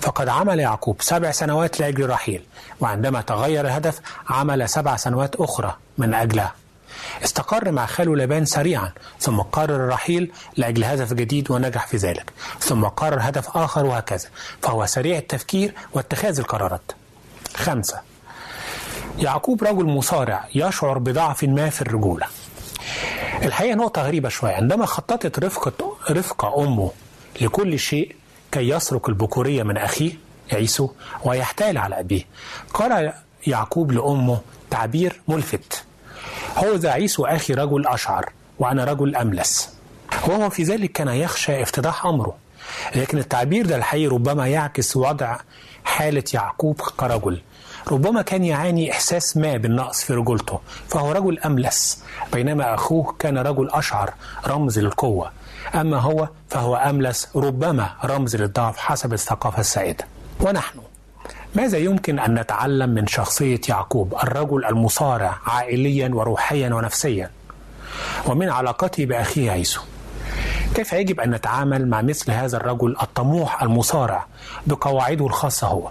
فقد 0.00 0.28
عمل 0.28 0.60
يعقوب 0.60 0.96
سبع 1.02 1.30
سنوات 1.30 1.80
لأجل 1.80 2.10
رحيل 2.10 2.42
وعندما 2.80 3.20
تغير 3.20 3.66
الهدف 3.66 4.00
عمل 4.28 4.68
سبع 4.68 4.96
سنوات 4.96 5.36
أخرى 5.36 5.76
من 5.98 6.14
أجلها. 6.14 6.54
استقر 7.24 7.70
مع 7.70 7.86
خاله 7.86 8.16
لابان 8.16 8.44
سريعا 8.44 8.92
ثم 9.20 9.40
قرر 9.40 9.74
الرحيل 9.76 10.32
لأجل 10.56 10.84
هدف 10.84 11.12
جديد 11.12 11.50
ونجح 11.50 11.86
في 11.86 11.96
ذلك. 11.96 12.32
ثم 12.60 12.84
قرر 12.84 13.18
هدف 13.20 13.56
آخر 13.56 13.86
وهكذا 13.86 14.28
فهو 14.62 14.86
سريع 14.86 15.18
التفكير 15.18 15.74
واتخاذ 15.92 16.38
القرارات. 16.38 16.92
خمسة 17.56 18.00
يعقوب 19.18 19.64
رجل 19.64 19.84
مصارع 19.84 20.48
يشعر 20.54 20.98
بضعف 20.98 21.44
ما 21.44 21.70
في 21.70 21.82
الرجولة. 21.82 22.26
الحقيقة 23.42 23.74
نقطة 23.74 24.02
غريبة 24.02 24.28
شوية. 24.28 24.52
عندما 24.52 24.86
خططت 24.86 25.38
رفقة, 25.38 25.96
رفقة 26.10 26.64
أمه 26.64 26.90
لكل 27.40 27.78
شيء 27.78 28.16
كي 28.52 28.68
يسرق 28.68 29.08
البكورية 29.08 29.62
من 29.62 29.76
أخيه 29.76 30.12
عيسو 30.52 30.90
ويحتال 31.24 31.78
على 31.78 32.00
أبيه 32.00 32.22
قال 32.74 33.12
يعقوب 33.46 33.92
لأمه 33.92 34.40
تعبير 34.70 35.20
ملفت. 35.28 35.84
هو 36.56 36.74
ذا 36.74 36.90
عيسو 36.90 37.24
أخي 37.24 37.54
رجل 37.54 37.86
أشعر 37.86 38.32
وأنا 38.58 38.84
رجل 38.84 39.16
أملس. 39.16 39.70
وهو 40.28 40.50
في 40.50 40.62
ذلك 40.62 40.92
كان 40.92 41.08
يخشى 41.08 41.62
افتضاح 41.62 42.06
أمره. 42.06 42.36
لكن 42.96 43.18
التعبير 43.18 43.66
ده 43.66 43.76
الحقيقي 43.76 44.06
ربما 44.06 44.46
يعكس 44.48 44.96
وضع 44.96 45.36
حالة 45.84 46.24
يعقوب 46.34 46.80
كرجل. 46.96 47.40
ربما 47.92 48.22
كان 48.22 48.44
يعاني 48.44 48.92
إحساس 48.92 49.36
ما 49.36 49.56
بالنقص 49.56 50.04
في 50.04 50.14
رجولته 50.14 50.60
فهو 50.88 51.12
رجل 51.12 51.38
أملس 51.38 52.02
بينما 52.32 52.74
أخوه 52.74 53.14
كان 53.18 53.38
رجل 53.38 53.70
أشعر 53.70 54.14
رمز 54.46 54.78
للقوة. 54.78 55.30
أما 55.74 55.98
هو 55.98 56.28
فهو 56.48 56.76
أملس 56.76 57.28
ربما 57.36 57.90
رمز 58.04 58.36
للضعف 58.36 58.76
حسب 58.76 59.12
الثقافة 59.12 59.60
السائدة. 59.60 60.06
ونحن 60.40 60.78
ماذا 61.54 61.78
يمكن 61.78 62.18
أن 62.18 62.34
نتعلم 62.34 62.90
من 62.90 63.06
شخصية 63.06 63.60
يعقوب 63.68 64.14
الرجل 64.14 64.64
المصارع 64.64 65.38
عائليا 65.46 66.10
وروحيا 66.14 66.74
ونفسيا؟ 66.74 67.30
ومن 68.26 68.48
علاقته 68.48 69.06
بأخيه 69.06 69.50
عيسو. 69.50 69.80
كيف 70.74 70.92
يجب 70.92 71.20
أن 71.20 71.30
نتعامل 71.30 71.88
مع 71.88 72.02
مثل 72.02 72.30
هذا 72.30 72.56
الرجل 72.56 72.96
الطموح 73.02 73.62
المصارع 73.62 74.26
بقواعده 74.66 75.26
الخاصة 75.26 75.66
هو؟ 75.66 75.90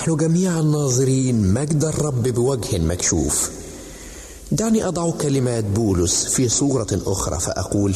ونحن 0.00 0.16
جميعا 0.16 0.62
ناظرين 0.62 1.54
مجد 1.54 1.84
الرب 1.84 2.22
بوجه 2.22 2.78
مكشوف. 2.78 3.50
دعني 4.52 4.88
أضع 4.88 5.10
كلمات 5.10 5.64
بولس 5.64 6.24
في 6.24 6.48
صورة 6.48 6.86
أخرى 7.06 7.40
فأقول 7.40 7.94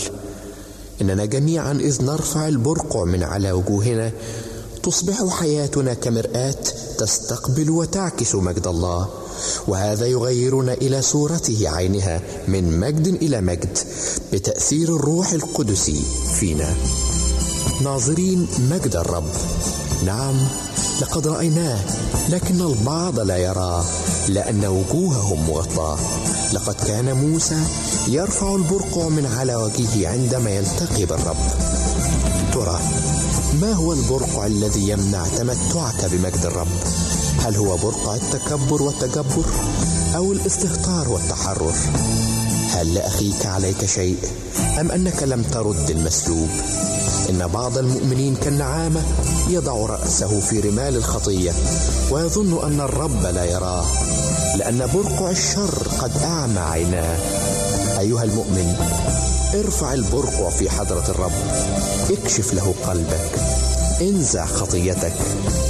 إننا 1.01 1.25
جميعا 1.25 1.73
إذ 1.73 2.05
نرفع 2.05 2.49
البرقع 2.49 3.05
من 3.05 3.23
على 3.23 3.53
وجوهنا 3.53 4.13
تصبح 4.83 5.29
حياتنا 5.29 5.95
كمرآة 5.95 6.65
تستقبل 6.99 7.71
وتعكس 7.71 8.35
مجد 8.35 8.67
الله 8.67 9.09
وهذا 9.69 10.07
يغيرنا 10.07 10.73
إلى 10.73 11.03
صورته 11.03 11.69
عينها 11.69 12.23
من 12.49 12.81
مجد 12.81 13.07
إلى 13.07 13.41
مجد 13.41 13.79
بتأثير 14.33 14.97
الروح 14.97 15.33
القدس 15.33 15.91
فينا. 16.41 16.75
ناظرين 17.85 18.49
مجد 18.71 18.97
الرب. 18.97 19.31
نعم. 20.07 20.35
لقد 21.01 21.27
رأيناه 21.27 21.81
لكن 22.29 22.61
البعض 22.61 23.21
لا 23.21 23.37
يراه 23.37 23.85
لأن 24.29 24.65
وجوههم 24.65 25.51
مغطاه 25.51 25.99
لقد 26.53 26.75
كان 26.75 27.13
موسى 27.13 27.65
يرفع 28.09 28.55
البرقع 28.55 29.09
من 29.09 29.27
على 29.27 29.55
وجهه 29.57 30.09
عندما 30.09 30.51
يلتقي 30.51 31.05
بالرب 31.05 31.37
ترى 32.53 32.81
ما 33.61 33.73
هو 33.73 33.93
البرقع 33.93 34.47
الذي 34.47 34.89
يمنع 34.89 35.27
تمتعك 35.29 36.05
بمجد 36.05 36.45
الرب؟ 36.45 36.69
هل 37.39 37.57
هو 37.57 37.77
برقع 37.77 38.15
التكبر 38.15 38.83
والتجبر 38.83 39.45
أو 40.17 40.33
الاستهتار 40.33 41.09
والتحرر؟ 41.09 41.75
هل 42.71 42.95
لأخيك 42.95 43.47
عليك 43.47 43.85
شيء 43.85 44.19
أم 44.81 44.91
أنك 44.91 45.23
لم 45.23 45.43
ترد 45.43 45.91
المسلوب؟ 45.91 46.49
إن 47.31 47.47
بعض 47.47 47.79
المؤمنين 47.79 48.37
كالنعامة 48.37 49.03
يضع 49.49 49.87
رأسه 49.87 50.41
في 50.41 50.61
رمال 50.61 50.97
الخطية 50.97 51.53
ويظن 52.11 52.67
أن 52.67 52.81
الرب 52.81 53.23
لا 53.23 53.45
يراه 53.45 53.85
لأن 54.57 54.89
برقع 54.95 55.31
الشر 55.31 55.89
قد 55.99 56.13
أعمى 56.23 56.61
عيناه. 56.61 57.19
أيها 57.99 58.25
المؤمن 58.25 58.77
ارفع 59.55 59.93
البرقع 59.93 60.51
في 60.51 60.71
حضرة 60.71 61.05
الرب. 61.09 61.33
اكشف 62.11 62.55
له 62.55 62.75
قلبك. 62.87 63.31
انزع 64.01 64.47
خطيتك 64.47 65.15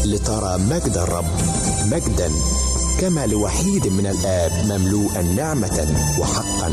لترى 0.04 0.58
مجد 0.58 0.96
الرب. 0.96 1.24
مجدا 1.86 2.30
كما 3.00 3.26
لوحيد 3.26 3.86
من 3.86 4.06
الآب 4.06 4.52
مملوءا 4.64 5.22
نعمة 5.22 5.86
وحقا. 6.20 6.72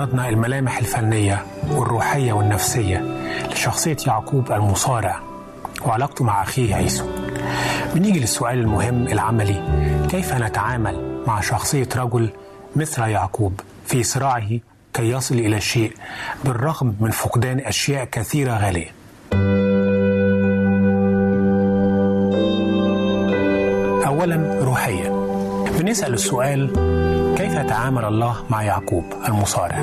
استعرضنا 0.00 0.28
الملامح 0.28 0.78
الفنية 0.78 1.46
والروحية 1.70 2.32
والنفسية 2.32 3.04
لشخصية 3.52 3.96
يعقوب 4.06 4.52
المصارع. 4.52 5.20
وعلاقته 5.86 6.24
مع 6.24 6.42
أخيه 6.42 6.74
عيسو. 6.74 7.04
بنيجي 7.94 8.20
للسؤال 8.20 8.58
المهم 8.58 9.06
العملي. 9.06 9.62
كيف 10.10 10.34
نتعامل 10.34 11.22
مع 11.26 11.40
شخصية 11.40 11.88
رجل 11.96 12.30
مثل 12.76 13.02
يعقوب 13.02 13.60
في 13.86 14.02
صراعه 14.02 14.48
كي 14.94 15.10
يصل 15.10 15.34
إلى 15.34 15.56
الشيء 15.56 15.92
بالرغم 16.44 16.94
من 17.00 17.10
فقدان 17.10 17.60
أشياء 17.60 18.04
كثيرة 18.04 18.52
غالية؟ 18.52 18.88
أولا 24.06 24.58
روحيا 24.62 25.10
بنسأل 25.78 26.14
السؤال 26.14 26.70
تعامل 27.62 28.04
الله 28.04 28.44
مع 28.50 28.62
يعقوب 28.62 29.04
المصارع. 29.28 29.78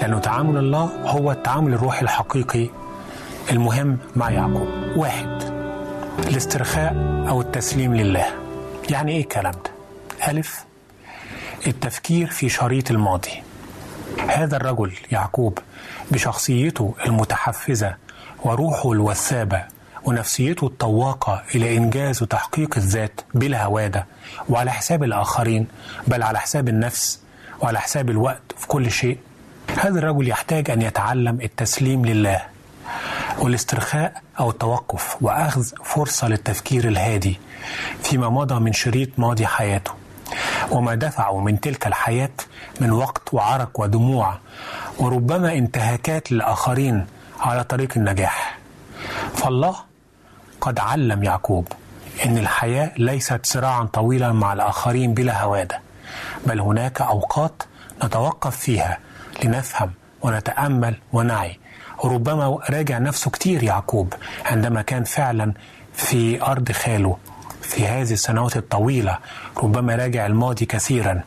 لأنه 0.00 0.18
تعامل 0.18 0.56
الله 0.56 0.84
هو 1.06 1.32
التعامل 1.32 1.74
الروحي 1.74 2.02
الحقيقي 2.02 2.68
المهم 3.50 3.98
مع 4.16 4.30
يعقوب. 4.30 4.68
واحد 4.96 5.42
الاسترخاء 6.18 6.94
أو 7.28 7.40
التسليم 7.40 7.94
لله. 7.94 8.26
يعني 8.90 9.12
إيه 9.12 9.20
الكلام 9.20 9.52
ده؟ 9.52 9.70
ألف 10.28 10.64
التفكير 11.66 12.26
في 12.26 12.48
شريط 12.48 12.90
الماضي. 12.90 13.42
هذا 14.28 14.56
الرجل 14.56 14.92
يعقوب 15.10 15.58
بشخصيته 16.10 16.94
المتحفزة 17.06 17.94
وروحه 18.44 18.92
الوثابة 18.92 19.62
ونفسيته 20.04 20.66
الطواقة 20.66 21.42
إلى 21.54 21.76
إنجاز 21.76 22.22
وتحقيق 22.22 22.76
الذات 22.76 23.20
بلا 23.34 23.64
هوادة 23.64 24.06
وعلى 24.48 24.70
حساب 24.72 25.04
الآخرين 25.04 25.66
بل 26.06 26.22
على 26.22 26.38
حساب 26.38 26.68
النفس 26.68 27.20
وعلى 27.60 27.80
حساب 27.80 28.10
الوقت 28.10 28.42
في 28.56 28.66
كل 28.66 28.90
شيء. 28.90 29.18
هذا 29.78 29.98
الرجل 29.98 30.28
يحتاج 30.28 30.70
أن 30.70 30.82
يتعلم 30.82 31.40
التسليم 31.40 32.04
لله 32.06 32.42
والاسترخاء 33.38 34.22
أو 34.40 34.50
التوقف 34.50 35.16
وأخذ 35.20 35.64
فرصة 35.84 36.28
للتفكير 36.28 36.88
الهادي 36.88 37.40
فيما 38.02 38.28
مضى 38.28 38.54
من 38.54 38.72
شريط 38.72 39.08
ماضي 39.18 39.46
حياته. 39.46 39.92
وما 40.70 40.94
دفعه 40.94 41.40
من 41.40 41.60
تلك 41.60 41.86
الحياة 41.86 42.30
من 42.80 42.90
وقت 42.90 43.34
وعرق 43.34 43.80
ودموع 43.80 44.38
وربما 44.98 45.52
انتهاكات 45.52 46.32
للآخرين 46.32 47.06
على 47.40 47.64
طريق 47.64 47.92
النجاح. 47.96 48.58
فالله 49.34 49.76
قد 50.62 50.78
علم 50.78 51.22
يعقوب 51.22 51.68
إن 52.24 52.38
الحياة 52.38 52.90
ليست 52.98 53.40
صراعا 53.46 53.84
طويلا 53.84 54.32
مع 54.32 54.52
الآخرين 54.52 55.14
بلا 55.14 55.42
هوادة 55.42 55.80
بل 56.46 56.60
هناك 56.60 57.00
أوقات 57.00 57.62
نتوقف 58.04 58.56
فيها 58.56 58.98
لنفهم 59.44 59.90
ونتأمل 60.22 60.94
ونعي. 61.12 61.58
وربما 61.98 62.58
راجع 62.70 62.98
نفسه 62.98 63.30
كتير 63.30 63.62
يعقوب 63.62 64.14
عندما 64.44 64.82
كان 64.82 65.04
فعلا 65.04 65.52
في 65.94 66.42
أرض 66.42 66.72
خاله 66.72 67.16
في 67.62 67.86
هذه 67.86 68.12
السنوات 68.12 68.56
الطويلة. 68.56 69.18
ربما 69.56 69.94
راجع 69.96 70.26
الماضي 70.26 70.66
كثيرا 70.66 71.20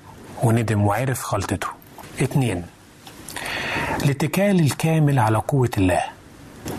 وندم 0.43 0.87
وعرف 0.87 1.33
غلطته. 1.33 1.67
اتنين 2.19 2.63
الاتكال 4.03 4.59
الكامل 4.59 5.19
على 5.19 5.37
قوة 5.37 5.69
الله. 5.77 6.01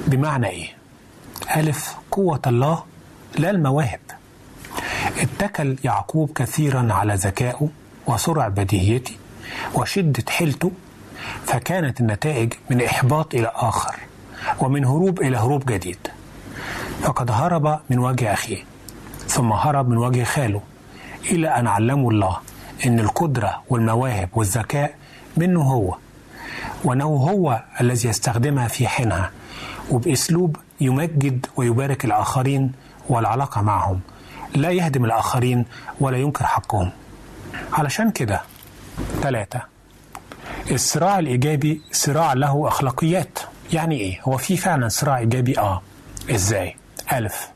بمعنى 0.06 0.46
إيه؟ 0.48 0.68
ألف 1.56 1.94
قوة 2.10 2.40
الله 2.46 2.82
لا 3.38 3.50
المواهب. 3.50 4.00
اتكل 5.18 5.76
يعقوب 5.84 6.30
كثيرا 6.34 6.92
على 6.92 7.14
ذكائه 7.14 7.68
وسرع 8.06 8.48
بديهيته 8.48 9.14
وشدة 9.74 10.24
حيلته 10.28 10.70
فكانت 11.46 12.00
النتائج 12.00 12.52
من 12.70 12.82
إحباط 12.82 13.34
إلى 13.34 13.52
آخر 13.54 13.96
ومن 14.60 14.84
هروب 14.84 15.20
إلى 15.20 15.36
هروب 15.36 15.64
جديد. 15.72 15.98
فقد 17.02 17.30
هرب 17.30 17.80
من 17.90 17.98
وجه 17.98 18.32
أخيه 18.32 18.64
ثم 19.28 19.52
هرب 19.52 19.88
من 19.88 19.96
وجه 19.96 20.24
خاله 20.24 20.60
إلى 21.24 21.48
أن 21.48 21.66
علمه 21.66 22.10
الله 22.10 22.36
أن 22.86 23.00
القدرة 23.00 23.62
والمواهب 23.68 24.28
والذكاء 24.34 24.94
منه 25.36 25.62
هو 25.62 25.96
وأنه 26.84 27.04
هو 27.04 27.62
الذي 27.80 28.08
يستخدمها 28.08 28.68
في 28.68 28.88
حينها. 28.88 29.30
وبأسلوب 29.90 30.56
يمجد 30.80 31.46
ويبارك 31.56 32.04
الآخرين 32.04 32.72
والعلاقة 33.08 33.62
معهم. 33.62 34.00
لا 34.54 34.70
يهدم 34.70 35.04
الآخرين 35.04 35.64
ولا 36.00 36.18
ينكر 36.18 36.44
حقهم. 36.46 36.90
علشان 37.72 38.10
كده 38.10 38.40
ثلاثة 39.22 39.62
الصراع 40.70 41.18
الإيجابي 41.18 41.82
صراع 41.92 42.32
له 42.32 42.68
أخلاقيات. 42.68 43.38
يعني 43.72 44.00
إيه؟ 44.00 44.20
هو 44.22 44.36
في 44.36 44.56
فعلا 44.56 44.88
صراع 44.88 45.18
إيجابي؟ 45.18 45.58
آه. 45.58 45.82
إزاي؟ 46.30 46.76
ألف 47.12 47.48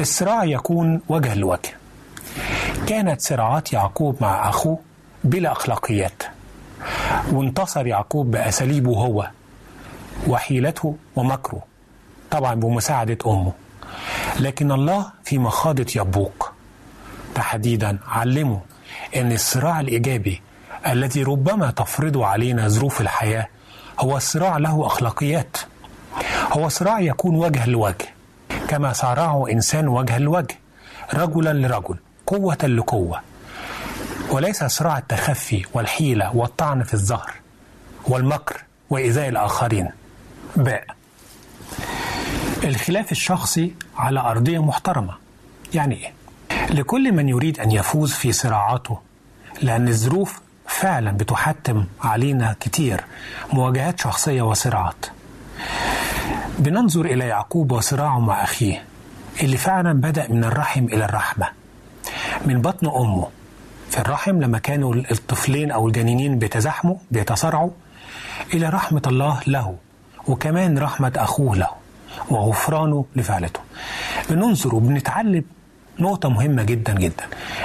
الصراع 0.00 0.44
يكون 0.44 1.00
وجه 1.08 1.34
لوجه 1.34 1.70
كانت 2.86 3.20
صراعات 3.20 3.72
يعقوب 3.72 4.16
مع 4.20 4.48
أخوه 4.48 4.78
بلا 5.24 5.52
أخلاقيات. 5.52 6.22
وانتصر 7.32 7.86
يعقوب 7.86 8.30
بأساليبه 8.30 8.90
هو. 8.92 9.30
وحيلته 10.28 10.96
ومكره 11.16 11.62
طبعا 12.30 12.54
بمساعدة 12.54 13.18
أمه. 13.26 13.52
لكن 14.40 14.72
الله 14.72 15.06
في 15.24 15.38
مخاضة 15.38 15.86
يبوق 15.96 16.52
تحديدا 17.34 17.98
علمه 18.08 18.60
أن 19.16 19.32
الصراع 19.32 19.80
الإيجابي 19.80 20.42
الذي 20.86 21.22
ربما 21.22 21.70
تفرضه 21.70 22.26
علينا 22.26 22.68
ظروف 22.68 23.00
الحياة 23.00 23.46
هو 24.00 24.18
صراع 24.18 24.56
له 24.58 24.86
أخلاقيات. 24.86 25.56
هو 26.52 26.68
صراع 26.68 27.00
يكون 27.00 27.34
وجها 27.36 27.66
لوجه 27.66 28.06
كما 28.68 28.92
صارعه 28.92 29.48
إنسان 29.50 29.88
وجها 29.88 30.18
لوجه 30.18 30.56
رجلا 31.14 31.52
لرجل 31.52 31.96
قوة 32.26 32.58
لقوة. 32.64 33.20
وليس 34.30 34.64
صراع 34.64 34.98
التخفي 34.98 35.64
والحيلة 35.74 36.36
والطعن 36.36 36.82
في 36.82 36.94
الظهر 36.94 37.32
والمكر 38.08 38.64
وإيذاء 38.90 39.28
الآخرين. 39.28 39.88
باء 40.56 40.84
الخلاف 42.64 43.12
الشخصي 43.12 43.74
على 43.96 44.20
أرضية 44.20 44.62
محترمة. 44.62 45.14
يعني 45.74 45.94
إيه؟ 45.94 46.12
لكل 46.70 47.12
من 47.12 47.28
يريد 47.28 47.60
أن 47.60 47.70
يفوز 47.70 48.12
في 48.12 48.32
صراعاته 48.32 48.98
لأن 49.62 49.88
الظروف 49.88 50.40
فعلا 50.66 51.10
بتحتم 51.10 51.84
علينا 52.02 52.56
كتير 52.60 53.00
مواجهات 53.52 54.00
شخصية 54.00 54.42
وصراعات. 54.42 55.06
بننظر 56.58 57.04
إلى 57.04 57.26
يعقوب 57.28 57.72
وصراعه 57.72 58.18
مع 58.20 58.42
أخيه 58.44 58.84
اللي 59.42 59.56
فعلا 59.56 59.92
بدأ 59.92 60.28
من 60.28 60.44
الرحم 60.44 60.84
إلى 60.84 61.04
الرحمة. 61.04 61.48
من 62.46 62.62
بطن 62.62 62.86
أمه. 62.86 63.28
في 63.90 63.98
الرحم 63.98 64.40
لما 64.40 64.58
كانوا 64.58 64.94
الطفلين 64.94 65.70
أو 65.70 65.86
الجنينين 65.88 66.38
بيتزاحموا 66.38 66.96
بيتصارعوا 67.10 67.70
إلى 68.54 68.68
رحمة 68.68 69.02
الله 69.06 69.40
له. 69.46 69.76
وكمان 70.28 70.78
رحمة 70.78 71.12
أخوه 71.16 71.56
له 71.56 71.68
وغفرانه 72.30 73.04
لفعلته. 73.16 73.60
بننظر 74.30 74.74
وبنتعلم 74.74 75.44
نقطة 75.98 76.28
مهمة 76.28 76.62
جدا 76.62 76.92
جدا 76.94 77.24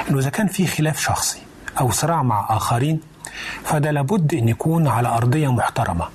إنه 0.09 0.19
إذا 0.19 0.29
كان 0.29 0.47
في 0.47 0.67
خلاف 0.67 0.99
شخصي 0.99 1.39
أو 1.79 1.91
صراع 1.91 2.23
مع 2.23 2.45
آخرين 2.49 2.99
فده 3.63 3.91
لابد 3.91 4.33
أن 4.33 4.49
يكون 4.49 4.87
على 4.87 5.07
أرضية 5.07 5.51
محترمة 5.51 6.05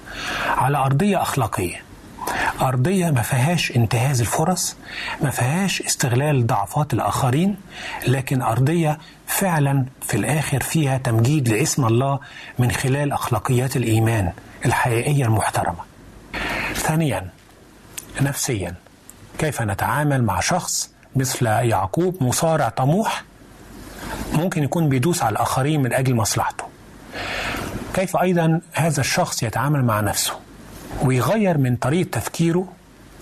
على 0.56 0.78
أرضية 0.78 1.22
أخلاقية. 1.22 1.76
أرضية 2.62 3.10
ما 3.10 3.22
فيهاش 3.22 3.70
انتهاز 3.76 4.20
الفرص 4.20 4.76
ما 5.22 5.30
فيهاش 5.30 5.82
استغلال 5.82 6.46
ضعفات 6.46 6.92
الآخرين 6.92 7.56
لكن 8.08 8.42
أرضية 8.42 8.98
فعلا 9.26 9.84
في 10.02 10.16
الآخر 10.16 10.60
فيها 10.60 10.98
تمجيد 10.98 11.48
لاسم 11.48 11.84
الله 11.86 12.18
من 12.58 12.70
خلال 12.70 13.12
أخلاقيات 13.12 13.76
الإيمان 13.76 14.32
الحقيقية 14.64 15.24
المحترمة. 15.24 15.93
ثانيا 16.74 17.28
نفسيا 18.20 18.74
كيف 19.38 19.62
نتعامل 19.62 20.22
مع 20.22 20.40
شخص 20.40 20.90
مثل 21.16 21.46
يعقوب 21.46 22.22
مصارع 22.22 22.68
طموح؟ 22.68 23.24
ممكن 24.32 24.62
يكون 24.62 24.88
بيدوس 24.88 25.22
على 25.22 25.32
الآخرين 25.32 25.82
من 25.82 25.92
أجل 25.92 26.14
مصلحته. 26.14 26.64
كيف 27.94 28.16
أيضا 28.16 28.60
هذا 28.72 29.00
الشخص 29.00 29.42
يتعامل 29.42 29.84
مع 29.84 30.00
نفسه؟ 30.00 30.32
ويغير 31.02 31.58
من 31.58 31.76
طريقة 31.76 32.08
تفكيره 32.10 32.68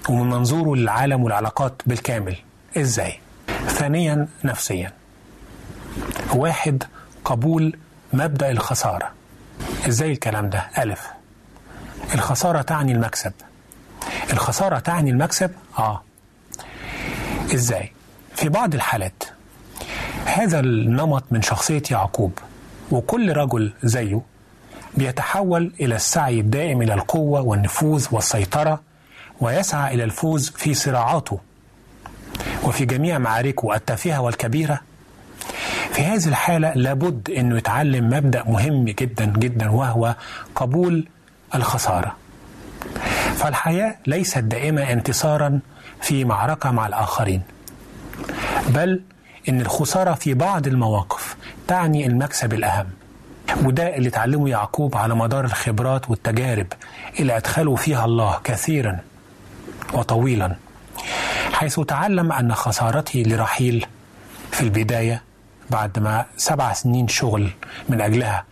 ومن 0.08 0.30
منظوره 0.30 0.76
للعالم 0.76 1.22
والعلاقات 1.24 1.82
بالكامل. 1.86 2.36
إزاي؟ 2.76 3.18
ثانيا 3.68 4.28
نفسيا. 4.44 4.92
واحد 6.34 6.84
قبول 7.24 7.76
مبدأ 8.12 8.50
الخسارة. 8.50 9.12
إزاي 9.88 10.12
الكلام 10.12 10.50
ده؟ 10.50 10.70
ألف. 10.78 11.10
الخسارة 12.14 12.62
تعني 12.62 12.92
المكسب 12.92 13.32
الخسارة 14.32 14.78
تعني 14.78 15.10
المكسب؟ 15.10 15.50
آه 15.78 16.02
إزاي؟ 17.54 17.92
في 18.36 18.48
بعض 18.48 18.74
الحالات 18.74 19.24
هذا 20.24 20.60
النمط 20.60 21.24
من 21.30 21.42
شخصية 21.42 21.82
يعقوب 21.90 22.38
وكل 22.90 23.36
رجل 23.36 23.72
زيه 23.82 24.20
بيتحول 24.96 25.72
إلى 25.80 25.96
السعي 25.96 26.40
الدائم 26.40 26.82
إلى 26.82 26.94
القوة 26.94 27.40
والنفوذ 27.40 28.06
والسيطرة 28.10 28.80
ويسعى 29.40 29.94
إلى 29.94 30.04
الفوز 30.04 30.50
في 30.50 30.74
صراعاته 30.74 31.38
وفي 32.64 32.84
جميع 32.84 33.18
معاركه 33.18 33.74
التافهة 33.74 34.20
والكبيرة 34.20 34.80
في 35.92 36.02
هذه 36.02 36.28
الحالة 36.28 36.72
لابد 36.74 37.30
أنه 37.30 37.56
يتعلم 37.56 38.06
مبدأ 38.10 38.44
مهم 38.46 38.84
جدا 38.84 39.24
جدا 39.24 39.70
وهو 39.70 40.16
قبول 40.54 41.08
الخسارة. 41.54 42.16
فالحياة 43.36 43.96
ليست 44.06 44.38
دائما 44.38 44.92
انتصارا 44.92 45.60
في 46.00 46.24
معركة 46.24 46.70
مع 46.70 46.86
الآخرين 46.86 47.42
بل 48.68 49.00
إن 49.48 49.60
الخسارة 49.60 50.14
في 50.14 50.34
بعض 50.34 50.66
المواقف 50.66 51.36
تعني 51.68 52.06
المكسب 52.06 52.52
الأهم 52.52 52.86
وده 53.64 53.96
اللي 53.96 54.08
اتعلمه 54.08 54.48
يعقوب 54.48 54.96
على 54.96 55.14
مدار 55.14 55.44
الخبرات 55.44 56.10
والتجارب 56.10 56.66
اللي 57.20 57.36
ادخله 57.36 57.76
فيها 57.76 58.04
الله 58.04 58.40
كثيرا 58.44 58.98
وطويلا 59.92 60.56
حيث 61.52 61.80
تعلم 61.80 62.32
أن 62.32 62.54
خسارته 62.54 63.22
لرحيل 63.26 63.86
في 64.50 64.60
البداية 64.60 65.22
بعد 65.70 65.98
ما 65.98 66.24
سبع 66.36 66.72
سنين 66.72 67.08
شغل 67.08 67.50
من 67.88 68.00
أجلها 68.00 68.44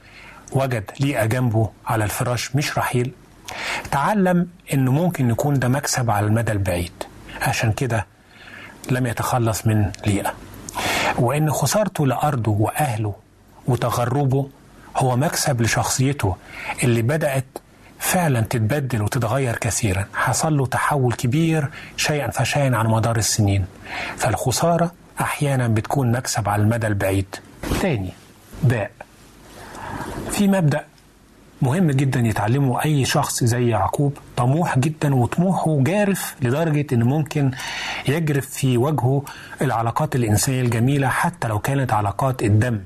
وجد 0.52 0.90
ليئة 1.00 1.24
جنبه 1.24 1.70
على 1.86 2.04
الفراش 2.04 2.56
مش 2.56 2.78
رحيل 2.78 3.12
تعلم 3.90 4.48
انه 4.72 4.92
ممكن 4.92 5.30
يكون 5.30 5.58
ده 5.58 5.68
مكسب 5.68 6.10
على 6.10 6.26
المدى 6.26 6.52
البعيد. 6.52 6.92
عشان 7.42 7.72
كده 7.72 8.06
لم 8.90 9.06
يتخلص 9.06 9.66
من 9.66 9.90
ليئة. 10.06 10.34
وإن 11.18 11.50
خسارته 11.50 12.06
لأرضه 12.06 12.50
وأهله 12.52 13.14
وتغربه 13.66 14.48
هو 14.96 15.16
مكسب 15.16 15.62
لشخصيته 15.62 16.36
اللي 16.84 17.02
بدأت 17.02 17.44
فعلا 17.98 18.40
تتبدل 18.40 19.02
وتتغير 19.02 19.56
كثيرا. 19.56 20.06
حصل 20.14 20.56
له 20.56 20.66
تحول 20.66 21.12
كبير 21.12 21.68
شيئا 21.96 22.30
فشيئا 22.30 22.76
على 22.76 22.88
مدار 22.88 23.16
السنين. 23.16 23.66
فالخسارة 24.16 24.92
أحيانا 25.20 25.68
بتكون 25.68 26.12
مكسب 26.12 26.48
على 26.48 26.62
المدى 26.62 26.86
البعيد. 26.86 27.36
تاني 27.80 28.12
باء. 28.62 28.90
في 30.40 30.48
مبدأ 30.48 30.84
مهم 31.62 31.90
جدا 31.90 32.20
يتعلمه 32.20 32.84
أي 32.84 33.04
شخص 33.04 33.44
زي 33.44 33.68
يعقوب. 33.68 34.18
طموح 34.36 34.78
جدا 34.78 35.14
وطموحه 35.14 35.76
جارف 35.82 36.34
لدرجة 36.42 36.86
إن 36.92 37.02
ممكن 37.02 37.50
يجرف 38.08 38.46
في 38.46 38.76
وجهه 38.78 39.22
العلاقات 39.62 40.16
الإنسانية 40.16 40.60
الجميلة 40.60 41.08
حتى 41.08 41.48
لو 41.48 41.58
كانت 41.58 41.92
علاقات 41.92 42.42
الدم 42.42 42.80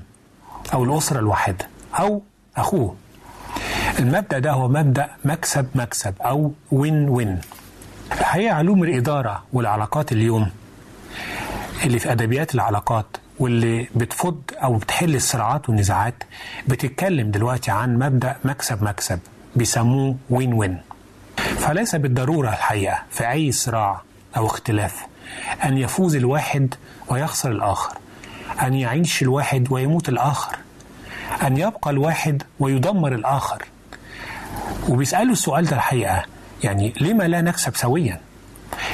أو 0.73 0.83
الأسرة 0.83 1.19
الواحدة 1.19 1.67
أو 1.99 2.21
أخوه. 2.57 2.95
المبدأ 3.99 4.39
ده 4.39 4.51
هو 4.51 4.67
مبدأ 4.67 5.07
مكسب 5.25 5.67
مكسب 5.75 6.13
أو 6.21 6.51
وين 6.71 7.09
وين 7.09 7.41
الحقيقة 8.11 8.55
علوم 8.55 8.83
الإدارة 8.83 9.43
والعلاقات 9.53 10.11
اليوم 10.11 10.49
اللي 11.85 11.99
في 11.99 12.11
أدبيات 12.11 12.55
العلاقات 12.55 13.05
واللي 13.39 13.87
بتفض 13.95 14.41
أو 14.63 14.75
بتحل 14.77 15.15
الصراعات 15.15 15.69
والنزاعات 15.69 16.23
بتتكلم 16.67 17.31
دلوقتي 17.31 17.71
عن 17.71 17.99
مبدأ 17.99 18.35
مكسب 18.45 18.83
مكسب 18.83 19.19
بيسموه 19.55 20.15
وين 20.29 20.53
وين 20.53 20.81
فليس 21.57 21.95
بالضرورة 21.95 22.49
الحقيقة 22.49 22.99
في 23.09 23.31
أي 23.31 23.51
صراع 23.51 24.01
أو 24.37 24.45
اختلاف 24.45 25.05
أن 25.63 25.77
يفوز 25.77 26.15
الواحد 26.15 26.73
ويخسر 27.09 27.51
الآخر 27.51 27.97
أن 28.61 28.73
يعيش 28.73 29.21
الواحد 29.21 29.67
ويموت 29.71 30.09
الآخر 30.09 30.55
أن 31.43 31.57
يبقى 31.57 31.89
الواحد 31.91 32.43
ويدمر 32.59 33.15
الآخر. 33.15 33.65
وبيسألوا 34.89 35.31
السؤال 35.31 35.65
ده 35.65 35.75
الحقيقة 35.75 36.23
يعني 36.63 36.93
لما 37.01 37.23
لا 37.23 37.41
نكسب 37.41 37.75
سويا؟ 37.75 38.21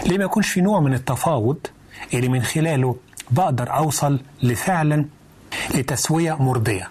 ليه 0.05 0.17
ما 0.17 0.23
يكونش 0.23 0.49
في 0.49 0.61
نوع 0.61 0.79
من 0.79 0.93
التفاوض 0.93 1.57
اللي 2.13 2.29
من 2.29 2.41
خلاله 2.43 2.95
بقدر 3.31 3.73
أوصل 3.77 4.19
لفعلا 4.43 5.05
لتسوية 5.75 6.43
مرضية. 6.43 6.89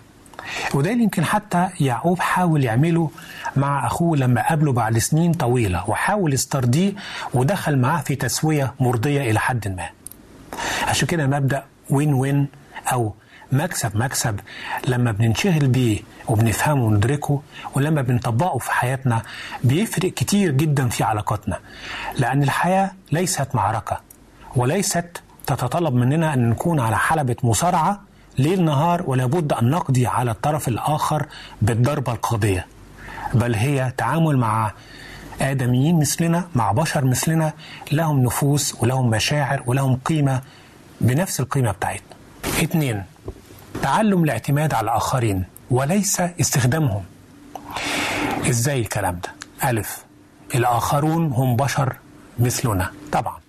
وده 0.75 0.91
يمكن 0.91 1.25
حتى 1.25 1.69
يعقوب 1.81 2.21
حاول 2.21 2.65
يعمله 2.65 3.11
مع 3.57 3.87
أخوه 3.87 4.17
لما 4.17 4.49
قابله 4.49 4.73
بعد 4.73 4.99
سنين 4.99 5.33
طويلة 5.33 5.91
وحاول 5.91 6.33
يسترضيه 6.35 6.93
ودخل 7.35 7.79
معاه 7.79 8.01
في 8.03 8.15
تسوية 8.15 8.75
مرضية 8.81 9.31
إلى 9.31 9.39
حد 9.41 9.69
ما. 9.69 9.89
عشان 10.89 11.09
كده 11.09 11.27
مبدأ 11.27 11.65
وين 11.91 12.15
وين 12.15 12.49
أو 12.93 13.15
مكسب 13.53 13.97
مكسب 13.97 14.41
لما 14.89 15.13
بننشغل 15.13 15.69
بيه 15.69 16.01
وبنفهمه 16.29 16.85
وندركه 16.85 17.43
ولما 17.75 18.03
بنطبقه 18.03 18.59
في 18.59 18.73
حياتنا 18.73 19.23
بيفرق 19.65 20.13
كتير 20.15 20.51
جدا 20.51 20.89
في 20.89 21.05
علاقاتنا 21.05 21.59
لأن 22.19 22.43
الحياة 22.43 22.91
ليست 23.13 23.55
معركة 23.55 24.01
وليست 24.57 25.23
تتطلب 25.57 25.95
مننا 25.95 26.35
أن 26.35 26.51
نكون 26.51 26.81
على 26.81 26.99
حلبة 26.99 27.37
مصارعة 27.43 28.01
ليل 28.39 28.65
نهار 28.65 29.03
ولا 29.07 29.27
بد 29.27 29.53
أن 29.53 29.71
نقضي 29.71 30.07
على 30.07 30.31
الطرف 30.31 30.69
الآخر 30.69 31.27
بالضربة 31.63 32.13
القاضية 32.13 32.67
بل 33.35 33.55
هي 33.55 33.93
تعامل 33.97 34.37
مع 34.37 34.73
آدميين 35.41 35.99
مثلنا 35.99 36.49
مع 36.55 36.73
بشر 36.73 37.05
مثلنا 37.05 37.53
لهم 37.93 38.23
نفوس 38.23 38.75
ولهم 38.83 39.11
مشاعر 39.11 39.63
ولهم 39.67 40.01
قيمة 40.05 40.41
بنفس 41.01 41.41
القيمة 41.41 41.71
بتاعتنا. 41.73 42.17
اتنين 42.63 43.05
تعلم 43.83 44.25
الاعتماد 44.25 44.75
على 44.75 44.85
الآخرين 44.85 45.45
وليس 45.71 46.21
استخدامهم. 46.21 47.03
إزاي 48.49 48.81
الكلام 48.81 49.21
ده؟ 49.25 49.33
ألف 49.71 50.05
الآخرون 50.55 51.33
هم 51.33 51.57
بشر 51.57 51.97
مثلنا. 52.39 52.91
طبعا. 53.13 53.40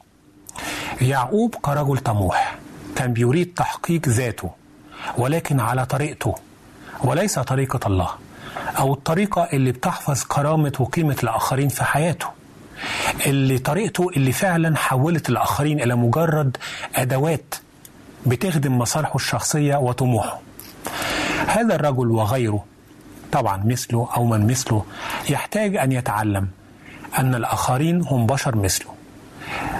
يعقوب 1.01 1.55
كرجل 1.61 1.97
طموح 1.97 2.55
كان 2.95 3.13
بيريد 3.13 3.53
تحقيق 3.53 4.09
ذاته 4.09 4.51
ولكن 5.17 5.59
على 5.59 5.85
طريقته 5.85 6.35
وليس 7.03 7.39
طريقة 7.39 7.79
الله 7.87 8.09
أو 8.79 8.93
الطريقة 8.93 9.47
اللي 9.53 9.71
بتحفظ 9.71 10.23
كرامة 10.23 10.71
وقيمة 10.79 11.17
الآخرين 11.23 11.69
في 11.69 11.83
حياته. 11.83 12.25
اللي 13.25 13.57
طريقته 13.57 14.09
اللي 14.09 14.31
فعلا 14.31 14.77
حولت 14.77 15.29
الآخرين 15.29 15.81
إلى 15.81 15.95
مجرد 15.95 16.57
أدوات 16.95 17.55
بتخدم 18.25 18.77
مصالحه 18.77 19.15
الشخصية 19.15 19.75
وطموحه. 19.75 20.39
هذا 21.47 21.75
الرجل 21.75 22.07
وغيره 22.11 22.65
طبعا 23.31 23.63
مثله 23.65 24.09
أو 24.17 24.25
من 24.25 24.47
مثله 24.47 24.85
يحتاج 25.29 25.75
أن 25.75 25.91
يتعلم 25.91 26.47
أن 27.19 27.35
الآخرين 27.35 28.01
هم 28.01 28.25
بشر 28.25 28.55
مثله. 28.55 28.91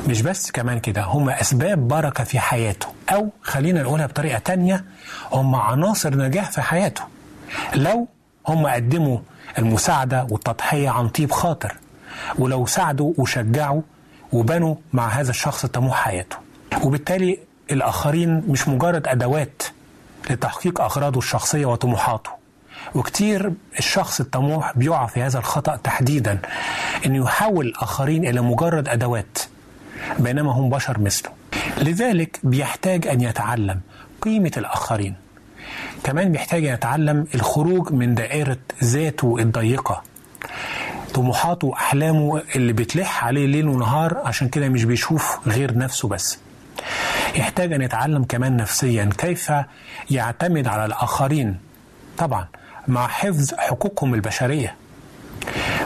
مش 0.08 0.22
بس 0.22 0.52
كمان 0.52 0.80
كده 0.80 1.04
هم 1.04 1.30
أسباب 1.30 1.88
بركة 1.88 2.24
في 2.24 2.40
حياته 2.40 2.88
أو 3.10 3.30
خلينا 3.42 3.84
نقولها 3.84 4.06
بطريقة 4.06 4.40
تانية 4.40 4.86
هم 5.32 5.56
عناصر 5.56 6.18
نجاح 6.18 6.52
في 6.52 6.62
حياته. 6.62 7.02
لو 7.76 8.08
هم 8.48 8.68
قدموا 8.68 9.20
المساعدة 9.58 10.28
والتضحية 10.30 10.90
عن 10.90 11.10
طيب 11.10 11.32
خاطر 11.32 11.78
ولو 12.40 12.66
ساعدوا 12.66 13.14
وشجعوا 13.18 13.82
وبنوا 14.32 14.76
مع 14.94 15.08
هذا 15.08 15.30
الشخص 15.30 15.66
طموح 15.66 15.96
حياته. 16.04 16.36
وبالتالي 16.84 17.40
الآخرين 17.72 18.44
مش 18.48 18.68
مجرد 18.68 19.08
أدوات 19.08 19.64
لتحقيق 20.30 20.82
أغراضه 20.82 21.18
الشخصية 21.20 21.66
وطموحاته. 21.66 22.30
وكتير 22.96 23.54
الشخص 23.80 24.20
الطموح 24.20 24.78
بيقع 24.78 25.06
في 25.06 25.22
هذا 25.22 25.40
الخطأ 25.40 25.76
تحديدا 25.76 26.40
أنه 27.06 27.26
يحول 27.26 27.66
الآخرين 27.66 28.26
إلى 28.28 28.42
مجرد 28.42 28.90
أدوات 28.90 29.38
بينما 30.20 30.52
هم 30.52 30.70
بشر 30.70 31.00
مثله. 31.00 31.32
لذلك 31.78 32.40
بيحتاج 32.44 33.08
أن 33.08 33.22
يتعلم 33.22 33.80
قيمة 34.22 34.52
الآخرين. 34.58 35.16
كمان 36.04 36.32
بيحتاج 36.32 36.66
أن 36.66 36.74
يتعلم 36.74 37.28
الخروج 37.36 37.92
من 37.94 38.16
دائرة 38.16 38.58
ذاته 38.84 39.36
الضيقة. 39.40 40.04
طموحاته 41.14 41.68
وأحلامه 41.68 42.42
اللي 42.56 42.74
بتلح 42.74 43.26
عليه 43.26 43.46
ليل 43.48 43.68
ونهار 43.68 44.18
عشان 44.18 44.50
كده 44.50 44.70
مش 44.70 44.84
بيشوف 44.84 45.48
غير 45.48 45.78
نفسه 45.78 46.08
بس. 46.08 46.40
يحتاج 47.36 47.74
أن 47.74 47.82
يتعلم 47.82 48.24
كمان 48.24 48.58
نفسيا. 48.58 49.10
كيف 49.18 49.52
يعتمد 50.10 50.68
على 50.68 50.86
الآخرين؟ 50.86 51.58
طبعا 52.18 52.48
مع 52.88 53.08
حفظ 53.08 53.54
حقوقهم 53.54 54.14
البشرية. 54.14 54.76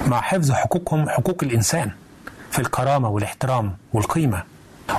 مع 0.07 0.21
حفظ 0.21 0.51
حقوقهم 0.51 1.09
حقوق 1.09 1.43
الإنسان. 1.43 1.91
في 2.55 2.61
الكرامة 2.61 3.09
والاحترام 3.09 3.77
والقيمة. 3.93 4.43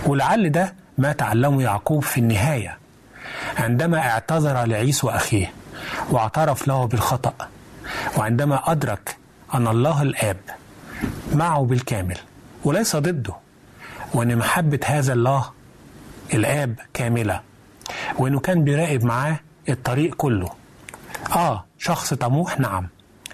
ولعل 0.06 0.50
ده 0.52 0.74
ما 0.98 1.12
تعلمه 1.12 1.62
يعقوب 1.62 2.02
في 2.02 2.18
النهاية. 2.20 2.78
عندما 3.58 3.98
اعتذر 3.98 4.64
لعيسو 4.64 5.08
أخيه 5.08 5.52
واعترف 6.10 6.68
له 6.68 6.84
بالخطأ 6.86 7.34
وعندما 8.16 8.72
أدرك 8.72 9.16
أن 9.54 9.68
الله 9.68 10.02
الآب 10.02 10.36
معه 11.34 11.62
بالكامل 11.62 12.18
وليس 12.64 12.96
ضده 12.96 13.34
وأن 14.14 14.36
محبة 14.36 14.80
هذا 14.84 15.12
الله 15.12 15.50
الآب 16.34 16.74
كاملة 16.94 17.40
وأنه 18.18 18.40
كان 18.40 18.64
بيراقب 18.64 19.04
معاه 19.04 19.40
الطريق 19.68 20.14
كله. 20.14 20.50
آه 21.36 21.64
شخص 21.78 22.14
طموح 22.14 22.60
نعم. 22.60 22.88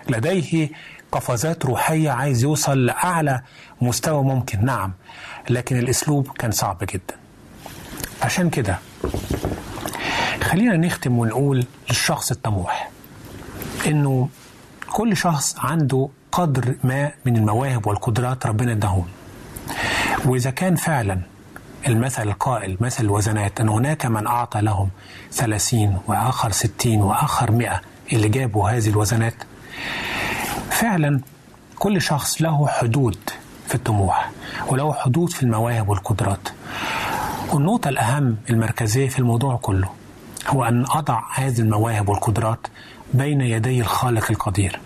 لديه 0.08 0.68
قفزات 1.12 1.66
روحية 1.66 2.10
عايز 2.10 2.42
يوصل 2.42 2.86
لأعلى 2.86 3.42
مستوى 3.82 4.22
ممكن 4.22 4.64
نعم 4.64 4.92
لكن 5.50 5.78
الأسلوب 5.78 6.28
كان 6.38 6.50
صعب 6.50 6.78
جدا. 6.92 7.14
عشان 8.22 8.50
كده 8.50 8.78
خلينا 10.42 10.76
نختم 10.76 11.18
ونقول 11.18 11.64
للشخص 11.90 12.30
الطموح 12.30 12.90
إنه 13.86 14.28
كل 14.92 15.16
شخص 15.16 15.56
عنده 15.58 16.08
قدر 16.32 16.74
ما 16.84 17.10
من 17.24 17.36
المواهب 17.36 17.86
والقدرات 17.86 18.46
ربنا 18.46 18.72
اداهم 18.72 19.06
وإذا 20.24 20.50
كان 20.50 20.76
فعلا 20.76 21.20
المثل 21.88 22.22
القائل 22.28 22.76
مثل 22.80 23.04
الوزنات 23.04 23.60
أن 23.60 23.68
هناك 23.68 24.06
من 24.06 24.26
أعطى 24.26 24.60
لهم 24.60 24.88
ثلاثين 25.32 25.98
وآخر 26.06 26.50
ستين 26.50 27.02
وآخر 27.02 27.50
مئة 27.52 27.80
اللي 28.12 28.28
جابوا 28.28 28.70
هذه 28.70 28.88
الوزنات 28.88 29.34
فعلا 30.70 31.20
كل 31.78 32.02
شخص 32.02 32.42
له 32.42 32.66
حدود 32.68 33.18
في 33.72 33.78
الطموح 33.78 34.30
وله 34.68 34.92
حدود 34.92 35.30
في 35.30 35.42
المواهب 35.42 35.88
والقدرات. 35.88 36.48
والنقطة 37.52 37.88
الأهم 37.88 38.36
المركزية 38.50 39.08
في 39.08 39.18
الموضوع 39.18 39.56
كله 39.56 39.88
هو 40.48 40.64
أن 40.64 40.84
أضع 40.90 41.20
هذه 41.34 41.58
المواهب 41.60 42.08
والقدرات 42.08 42.66
بين 43.14 43.40
يدي 43.40 43.80
الخالق 43.80 44.30
القدير 44.30 44.80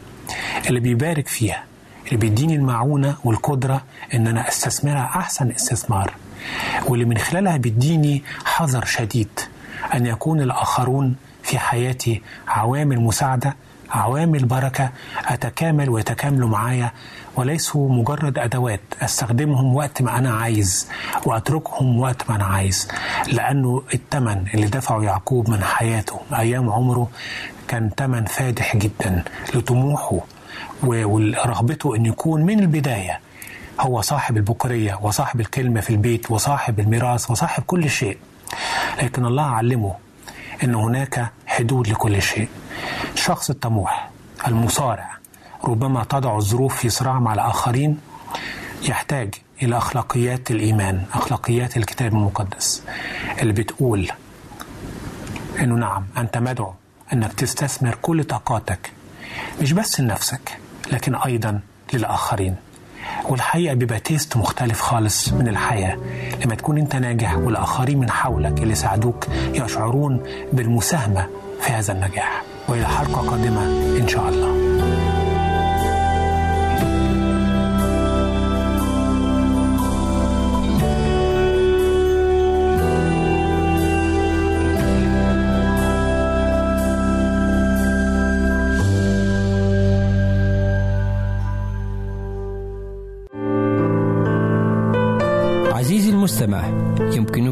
اللي 0.69 0.81
بيبارك 0.81 1.29
فيها 1.29 1.65
اللي 2.07 2.17
بيديني 2.17 2.57
المعونة 2.57 3.17
والقدرة 3.25 3.83
إن 4.15 4.27
أنا 4.27 4.49
أستثمرها 4.49 5.05
أحسن 5.17 5.51
استثمار 5.51 6.13
واللي 6.89 7.05
من 7.05 7.19
خلالها 7.19 7.57
بيديني 7.57 8.23
حذر 8.45 8.85
شديد 8.85 9.41
أن 9.95 10.07
يكون 10.07 10.41
الآخرون 10.41 11.17
في 11.43 11.59
حياتي 11.59 12.23
عوامل 12.49 13.01
مساعدة 13.01 13.57
عوامل 13.91 14.45
بركة 14.45 14.91
أتكامل 15.27 15.91
ويتكاملوا 15.91 16.49
معايا 16.49 16.93
وليسوا 17.37 17.89
مجرد 17.89 18.39
أدوات. 18.39 18.81
أستخدمهم 19.03 19.75
وقت 19.75 20.03
ما 20.03 20.19
أنا 20.19 20.31
عايز 20.35 20.89
وأتركهم 21.25 22.01
وقت 22.01 22.31
ما 22.31 22.37
أنا 22.37 22.45
عايز 22.45 22.89
لأنه 23.33 23.83
الثمن 23.95 24.45
اللي 24.55 24.67
دفعه 24.67 25.03
يعقوب 25.03 25.51
من 25.51 25.65
حياته 25.65 26.21
أيام 26.39 26.71
عمره 26.71 27.09
كان 27.69 27.91
ثمن 27.97 28.25
فادح 28.25 28.77
جدا 28.77 29.25
لطموحه 29.55 30.19
ورغبته 30.85 31.97
أن 31.97 32.07
يكون 32.07 32.43
من 32.43 32.61
البداية. 32.61 33.21
هو 33.81 34.01
صاحب 34.01 34.37
البكرية 34.37 34.99
وصاحب 35.03 35.41
الكلمة 35.41 35.81
في 35.81 35.91
البيت 35.91 36.31
وصاحب 36.31 36.81
الميراث 36.81 37.31
وصاحب 37.31 37.63
كل 37.63 37.91
شيء. 37.91 38.19
لكن 39.03 39.27
الله 39.27 39.43
علمه 39.43 39.95
أن 40.65 40.75
هناك 40.75 41.31
حدود 41.47 41.89
لكل 41.89 42.23
شيء. 42.23 42.49
الشخص 43.15 43.51
الطموح 43.51 44.11
المصارع. 44.47 45.11
ربما 45.65 46.05
تضع 46.05 46.37
الظروف 46.37 46.77
في 46.77 46.91
صراع 46.91 47.19
مع 47.21 47.35
الآخرين. 47.35 48.01
يحتاج 48.83 49.35
إلى 49.63 49.77
أخلاقيات 49.77 50.51
الإيمان 50.51 51.03
أخلاقيات 51.15 51.77
الكتاب 51.77 52.13
المقدس. 52.13 52.83
اللي 53.43 53.53
بتقول 53.53 54.11
أنه 55.61 55.75
نعم 55.75 56.05
أنت 56.19 56.39
مدعو 56.39 56.73
أنك 57.13 57.33
تستثمر 57.33 57.99
كل 58.03 58.25
طاقاتك 58.25 58.91
مش 59.63 59.73
بس 59.73 60.01
لنفسك 60.01 60.59
لكن 60.93 61.15
أيضا 61.15 61.61
للآخرين. 61.95 62.57
والحقيقة 63.25 63.75
بيبقى 63.75 64.01
تيست 64.01 64.37
مختلف 64.37 64.81
خالص 64.81 65.33
من 65.33 65.49
الحياة. 65.49 65.99
لما 66.45 66.55
تكون 66.55 66.79
أنت 66.79 66.97
ناجح 66.97 67.35
والآخرين 67.37 67.99
من 67.99 68.11
حولك 68.11 68.63
اللي 68.63 68.75
ساعدوك 68.75 69.27
يشعرون 69.55 70.23
بالمساهمة 70.53 71.27
في 71.61 71.73
هذا 71.73 71.93
النجاح. 71.93 72.43
وإلى 72.69 72.87
حلقة 72.89 73.31
قادمة 73.31 73.65
إن 74.01 74.09
شاء 74.09 74.29
الله. 74.29 74.76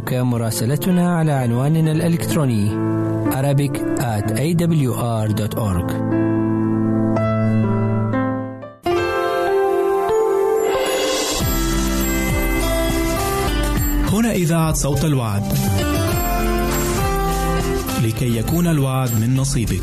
يمكنك 0.05 0.14
مراسلتنا 0.14 1.16
على 1.16 1.32
عنواننا 1.32 1.92
الإلكتروني 1.92 2.70
Arabic 3.32 3.74
at 3.98 4.26
awr.org 4.36 5.92
هنا 14.12 14.32
إذاعة 14.32 14.72
صوت 14.72 15.05
الوعد. 15.05 15.42
لكي 18.05 18.36
يكون 18.36 18.66
الوعد 18.66 19.11
من 19.20 19.36
نصيبك. 19.36 19.82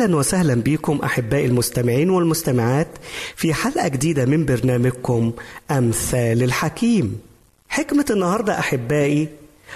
أهلا 0.00 0.16
وسهلا 0.16 0.54
بكم 0.54 0.98
أحبائي 1.04 1.46
المستمعين 1.46 2.10
والمستمعات 2.10 2.88
في 3.36 3.54
حلقة 3.54 3.88
جديدة 3.88 4.24
من 4.24 4.44
برنامجكم 4.44 5.32
أمثال 5.70 6.42
الحكيم. 6.42 7.20
حكمة 7.68 8.04
النهاردة 8.10 8.58
أحبائي 8.58 9.28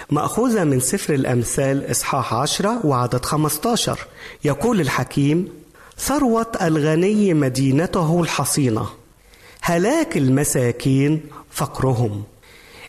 مأخوذة 0.09 0.63
من 0.63 0.79
سفر 0.79 1.13
الأمثال 1.13 1.91
إصحاح 1.91 2.33
عشرة 2.33 2.85
وعدد 2.85 3.25
15 3.25 3.99
يقول 4.45 4.81
الحكيم 4.81 5.49
ثروة 5.97 6.51
الغني 6.61 7.33
مدينته 7.33 8.21
الحصينة 8.21 8.87
هلاك 9.61 10.17
المساكين 10.17 11.21
فقرهم. 11.51 12.23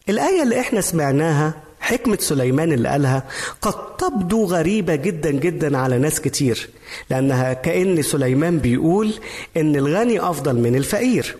الآية 0.09 0.43
اللي 0.43 0.61
إحنا 0.61 0.81
سمعناها 0.81 1.66
حكمة 1.87 2.19
سليمان 2.21 2.73
اللي 2.73 2.89
قالها 2.89 3.23
قد 3.63 3.97
تبدو 3.97 4.45
غريبة 4.45 4.95
جدا 4.95 5.31
جدا 5.31 5.79
على 5.79 5.99
ناس 5.99 6.21
كتير 6.21 6.69
لأنها 7.11 7.53
كأن 7.53 8.03
سليمان 8.03 8.59
بيقول 8.59 9.13
إن 9.57 9.77
الغني 9.77 10.21
أفضل 10.21 10.57
من 10.57 10.77
الفقير 10.77 11.37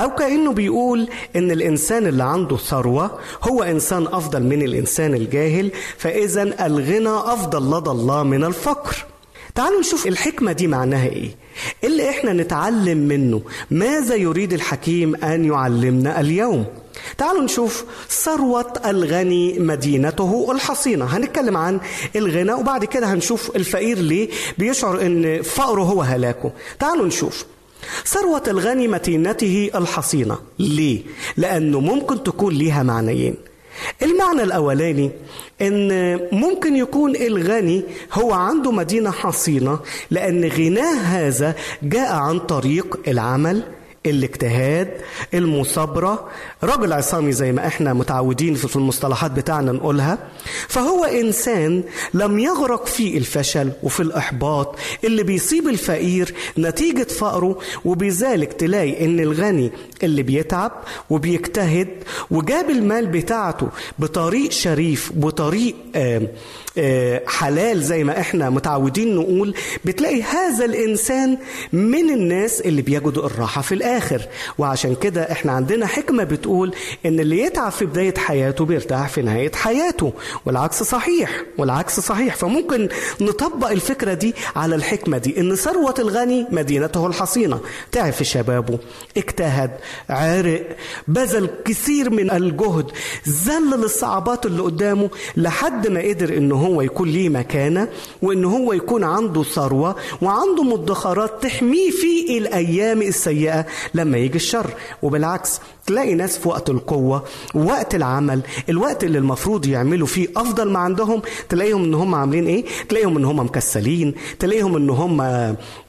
أو 0.00 0.14
كأنه 0.14 0.52
بيقول 0.52 1.08
إن 1.36 1.50
الإنسان 1.50 2.06
اللي 2.06 2.24
عنده 2.24 2.56
ثروة 2.56 3.18
هو 3.42 3.62
إنسان 3.62 4.06
أفضل 4.06 4.42
من 4.42 4.62
الإنسان 4.62 5.14
الجاهل 5.14 5.70
فإذا 5.98 6.42
الغنى 6.66 7.08
أفضل 7.08 7.78
لدى 7.78 7.90
الله 7.90 8.22
من 8.22 8.44
الفقر. 8.44 8.96
تعالوا 9.54 9.80
نشوف 9.80 10.06
الحكمة 10.06 10.52
دي 10.52 10.66
معناها 10.66 11.06
إيه. 11.08 11.30
اللي 11.84 12.10
إحنا 12.10 12.32
نتعلم 12.32 12.98
منه؟ 12.98 13.42
ماذا 13.70 14.14
يريد 14.14 14.52
الحكيم 14.52 15.14
أن 15.16 15.44
يعلمنا 15.44 16.20
اليوم؟ 16.20 16.64
تعالوا 17.18 17.42
نشوف 17.42 17.84
ثروة 18.10 18.72
الغني 18.86 19.58
مدينته 19.58 20.52
الحصينة. 20.52 21.04
هنتكلم 21.04 21.56
عن 21.56 21.80
الغنى 22.16 22.52
وبعد 22.52 22.84
كده 22.84 23.06
هنشوف 23.12 23.56
الفقير 23.56 23.98
ليه 23.98 24.28
بيشعر 24.58 25.00
إن 25.02 25.42
فقره 25.42 25.82
هو 25.82 26.02
هلاكه. 26.02 26.52
تعالوا 26.78 27.06
نشوف 27.06 27.44
ثروة 28.06 28.42
الغني 28.48 28.88
مدينته 28.88 29.70
الحصينة. 29.74 30.38
ليه؟ 30.58 31.02
لأنه 31.36 31.80
ممكن 31.80 32.22
تكون 32.22 32.54
ليها 32.54 32.82
معنيين. 32.82 33.34
المعنى 34.02 34.42
الأولاني 34.42 35.10
إن 35.62 36.20
ممكن 36.32 36.76
يكون 36.76 37.16
الغني 37.16 37.82
هو 38.12 38.32
عنده 38.32 38.70
مدينة 38.72 39.10
حصينة 39.10 39.78
لأن 40.10 40.44
غناه 40.44 40.94
هذا 40.94 41.54
جاء 41.82 42.12
عن 42.12 42.38
طريق 42.38 42.98
العمل 43.08 43.62
الاجتهاد 44.06 44.90
المثابرة 45.34 46.28
رجل 46.64 46.92
عصامي 46.92 47.32
زي 47.32 47.52
ما 47.52 47.66
إحنا 47.66 47.92
متعودين 47.92 48.54
في 48.54 48.76
المصطلحات 48.76 49.30
بتاعنا 49.30 49.72
نقولها. 49.72 50.18
فهو 50.68 51.04
إنسان 51.04 51.82
لم 52.14 52.38
يغرق 52.38 52.86
في 52.86 53.18
الفشل 53.18 53.70
وفي 53.82 54.00
الإحباط. 54.00 54.76
اللي 55.04 55.22
بيصيب 55.22 55.68
الفقير 55.68 56.34
نتيجة 56.58 57.02
فقره 57.04 57.58
وبذلك 57.84 58.52
تلاقي 58.52 59.04
إن 59.04 59.20
الغني 59.20 59.70
اللي 60.02 60.22
بيتعب 60.22 60.72
وبيجتهد 61.10 61.88
وجاب 62.30 62.70
المال 62.70 63.06
بتاعته 63.06 63.68
بطريق 63.98 64.50
شريف 64.50 65.12
بطريق 65.14 65.74
آه 65.96 66.04
آه 66.16 66.22
حلال 67.26 67.82
زي 67.82 68.04
ما 68.04 68.20
إحنا 68.20 68.50
متعودين 68.50 69.14
نقول 69.16 69.54
بتلاقي 69.84 70.22
هذا 70.22 70.64
الإنسان 70.64 71.38
من 71.72 72.10
الناس 72.10 72.60
اللي 72.60 72.82
بيجدوا 72.82 73.26
الراحة 73.26 73.62
في 73.62 73.74
الآخر. 73.74 74.22
وعشان 74.58 74.94
كده 74.94 75.32
إحنا 75.32 75.52
عندنا 75.52 75.86
حكمة 75.86 76.24
بتقول 76.24 76.74
إن 77.06 77.20
اللي 77.20 77.40
يتعب 77.40 77.72
في 77.72 77.86
بداية 77.86 78.14
حياته 78.18 78.64
بيرتاح 78.64 79.08
في 79.08 79.22
نهاية 79.22 79.52
حياته. 79.52 80.12
والعكس 80.46 80.82
صحيح 80.82 81.42
والعكس 81.58 82.00
صحيح. 82.00 82.36
فممكن 82.36 82.88
نطبق 83.20 83.70
الفكرة 83.70 84.14
دي 84.14 84.34
على 84.56 84.74
الحكمة 84.74 85.18
دي. 85.18 85.40
إن 85.40 85.54
ثروة 85.56 85.94
الغني 85.98 86.46
مدينته 86.50 87.06
الحصينة. 87.06 87.60
تعب 87.92 88.12
في 88.12 88.24
شبابه 88.24 88.78
اجتهد 89.16 89.70
عرق 90.10 90.76
بذل 91.08 91.50
كثير 91.64 92.10
من 92.10 92.30
الجهد 92.30 92.90
ذلل 93.46 93.84
الصعوبات 93.84 94.46
اللي 94.46 94.62
قدامه 94.62 95.10
لحد 95.36 95.88
ما 95.88 96.00
قدر 96.00 96.36
إن 96.36 96.52
هو 96.64 96.82
يكون 96.82 97.08
ليه 97.08 97.28
مكانة 97.28 97.88
وإن 98.22 98.44
هو 98.44 98.72
يكون 98.72 99.04
عنده 99.04 99.42
ثروة 99.42 99.96
وعنده 100.22 100.62
مدخرات 100.62 101.42
تحميه 101.42 101.90
في 101.90 102.38
الأيام 102.38 103.02
السيئة 103.02 103.66
لما 103.94 104.18
يجي 104.18 104.36
الشر. 104.36 104.70
وبالعكس 105.02 105.60
تلاقي 105.86 106.14
ناس 106.14 106.38
في 106.38 106.48
وقت 106.48 106.70
القوة 106.70 107.24
وقت 107.54 107.94
العمل 107.94 108.40
الوقت 108.68 109.04
اللي 109.04 109.18
المفروض 109.18 109.66
يعملوا 109.66 110.06
فيه 110.06 110.28
أفضل 110.36 110.70
ما 110.70 110.78
عندهم 110.78 111.22
تلاقيهم 111.48 111.84
إن 111.84 111.94
هم 111.94 112.14
عاملين 112.14 112.46
إيه؟ 112.46 112.64
تلاقيهم 112.88 113.16
إن 113.16 113.24
هم 113.24 113.40
مكسلين 113.40 114.14
تلاقيهم 114.38 114.76
إن 114.76 114.90
هم 114.90 115.16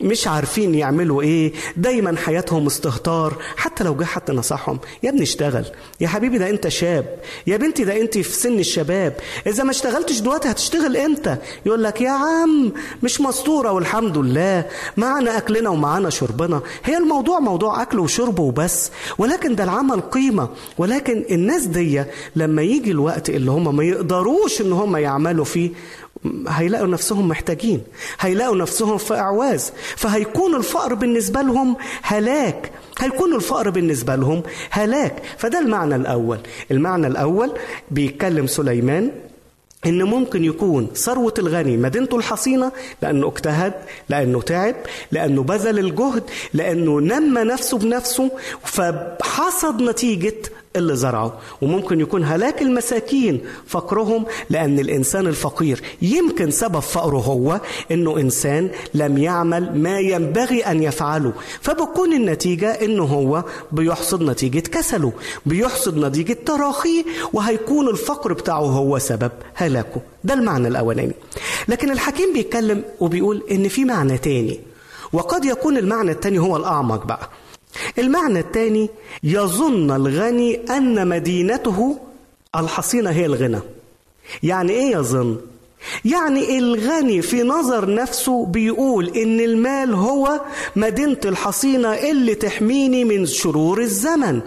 مش 0.02 0.28
عارفين 0.28 0.76
يعملوا 0.76 1.22
إيه 1.22 1.54
دايما 1.78 2.18
حياتهم 2.18 2.66
استهتار. 2.66 3.34
حتى 3.58 3.84
لو 3.84 3.96
جه 3.96 4.04
حد 4.04 4.32
نصحهم 4.32 4.80
يا 5.04 5.10
ابني 5.10 5.24
اشتغل 5.24 5.66
يا 6.02 6.08
حبيبي 6.08 6.38
ده 6.38 6.50
أنت 6.50 6.68
شاب 6.68 7.20
يا 7.48 7.58
بنتي 7.58 7.84
ده 7.84 8.02
أنت 8.02 8.18
في 8.18 8.32
سن 8.34 8.60
الشباب 8.60 9.14
إذا 9.48 9.64
ما 9.64 9.72
اشتغلتش 9.72 10.20
دلوقتي 10.20 10.52
هتشتغل 10.52 10.98
إمتى؟ 10.98 11.36
يقول 11.66 11.84
لك 11.84 12.02
يا 12.02 12.10
عم 12.10 12.72
مش 13.04 13.22
مستورة 13.22 13.72
والحمد 13.72 14.18
لله 14.18 14.66
معنا 14.98 15.38
أكلنا 15.38 15.70
ومعنا 15.70 16.10
شربنا. 16.10 16.62
هي 16.84 16.98
الموضوع 16.98 17.40
موضوع 17.40 17.82
أكل 17.82 18.00
وشرب 18.00 18.40
وبس 18.40 18.92
ولكن 19.18 19.56
ده 19.56 19.64
العمل 19.64 19.85
عمل 19.86 20.02
قيمة 20.02 20.50
ولكن 20.78 21.26
الناس 21.32 21.66
دي 21.66 22.04
لما 22.36 22.62
يجي 22.62 22.92
الوقت 22.92 23.30
اللي 23.30 23.52
هم 23.52 23.76
ما 23.76 23.84
يقدروش 23.84 24.62
إن 24.62 24.72
هم 24.72 24.98
يعملوا 24.98 25.46
فيه 25.46 25.70
هيلاقوا 26.48 26.88
نفسهم 26.88 27.28
محتاجين 27.28 27.82
هيلاقوا 28.20 28.56
نفسهم 28.56 28.98
في 28.98 29.14
إعواز. 29.16 29.72
فهيكون 29.96 30.56
الفقر 30.56 30.94
بالنسبة 30.94 31.42
لهم 31.42 31.76
هلاك. 32.02 32.72
هيكون 33.00 33.36
الفقر 33.36 33.70
بالنسبة 33.70 34.16
لهم 34.16 34.44
هلاك. 34.70 35.24
فده 35.38 35.60
المعنى 35.60 35.96
الأول. 35.96 36.40
المعنى 36.72 37.08
الأول 37.08 37.52
بيتكلم 37.92 38.48
سليمان 38.48 39.12
إن 39.86 40.04
ممكن 40.04 40.44
يكون 40.44 40.88
ثروة 40.96 41.34
الغني 41.40 41.78
مدينته 41.78 42.18
الحصينة 42.18 42.72
لأنه 43.02 43.28
اجتهد 43.28 43.74
لأنه 44.10 44.42
تعب 44.42 44.76
لأنه 45.12 45.44
بذل 45.44 45.80
الجهد 45.80 46.24
لأنه 46.54 47.00
نمى 47.00 47.42
نفسه 47.44 47.78
بنفسه 47.78 48.32
فحصد 48.64 49.82
نتيجة 49.82 50.36
اللي 50.76 50.96
زرعه 50.96 51.34
وممكن 51.62 52.00
يكون 52.00 52.24
هلاك 52.24 52.62
المساكين 52.62 53.42
فقرهم 53.68 54.26
لأن 54.50 54.80
الإنسان 54.80 55.28
الفقير 55.28 55.82
يمكن 56.02 56.52
سبب 56.52 56.80
فقره 56.80 57.18
هو 57.18 57.62
أنه 57.92 58.18
إنسان 58.20 58.70
لم 58.94 59.18
يعمل 59.18 59.82
ما 59.82 60.00
ينبغي 60.00 60.62
أن 60.62 60.84
يفعله. 60.84 61.34
فبكون 61.62 62.14
النتيجة 62.14 62.72
أنه 62.72 63.04
هو 63.04 63.44
بيحصد 63.72 64.22
نتيجة 64.24 64.60
كسله 64.60 65.14
بيحصد 65.46 65.98
نتيجة 65.98 66.38
تراخيه 66.46 67.04
وهيكون 67.34 67.88
الفقر 67.90 68.34
بتاعه 68.34 68.60
هو 68.60 68.98
سبب 69.00 69.32
هلاكه. 69.54 70.02
ده 70.24 70.34
المعنى 70.34 70.68
الأولاني. 70.68 71.14
لكن 71.68 71.92
الحكيم 71.92 72.34
بيتكلم 72.34 72.84
وبيقول 73.00 73.44
أن 73.52 73.68
في 73.68 73.86
معنى 73.86 74.18
تاني 74.18 74.60
وقد 75.14 75.46
يكون 75.46 75.78
المعنى 75.78 76.12
التاني 76.12 76.40
هو 76.40 76.58
الأعمق 76.58 77.06
بقى. 77.06 77.30
المعنى 77.98 78.40
الثاني 78.40 78.90
يظن 79.24 79.92
الغني 79.92 80.56
أن 80.70 81.08
مدينته 81.08 81.98
الحصينة 82.56 83.10
هي 83.10 83.26
الغنى 83.26 83.60
يعني 84.44 84.72
إيه 84.72 84.92
يظن؟ 84.92 85.38
يعني 86.06 86.58
الغني 86.58 87.22
في 87.22 87.44
نظر 87.44 87.94
نفسه 87.94 88.46
بيقول 88.46 89.10
إن 89.18 89.40
المال 89.40 89.94
هو 89.94 90.42
مدينة 90.76 91.18
الحصينة 91.26 91.94
اللي 91.94 92.36
تحميني 92.36 93.04
من 93.04 93.26
شرور 93.26 93.82
الزمن 93.82 94.42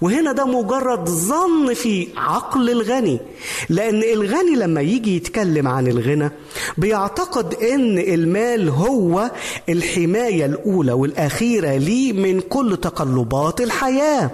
وهنا 0.00 0.32
ده 0.32 0.44
مجرد 0.44 1.08
ظن 1.08 1.74
في 1.74 2.08
عقل 2.16 2.70
الغني 2.70 3.20
لأن 3.68 4.02
الغني 4.02 4.56
لما 4.56 4.80
يجي 4.80 5.16
يتكلم 5.16 5.68
عن 5.68 5.86
الغنى 5.86 6.30
بيعتقد 6.78 7.54
أن 7.54 7.98
المال 7.98 8.68
هو 8.68 9.30
الحماية 9.68 10.46
الأولى 10.46 10.92
والأخيرة 10.92 11.76
ليه 11.76 12.12
من 12.12 12.40
كل 12.40 12.76
تقلبات 12.76 13.60
الحياة. 13.60 14.30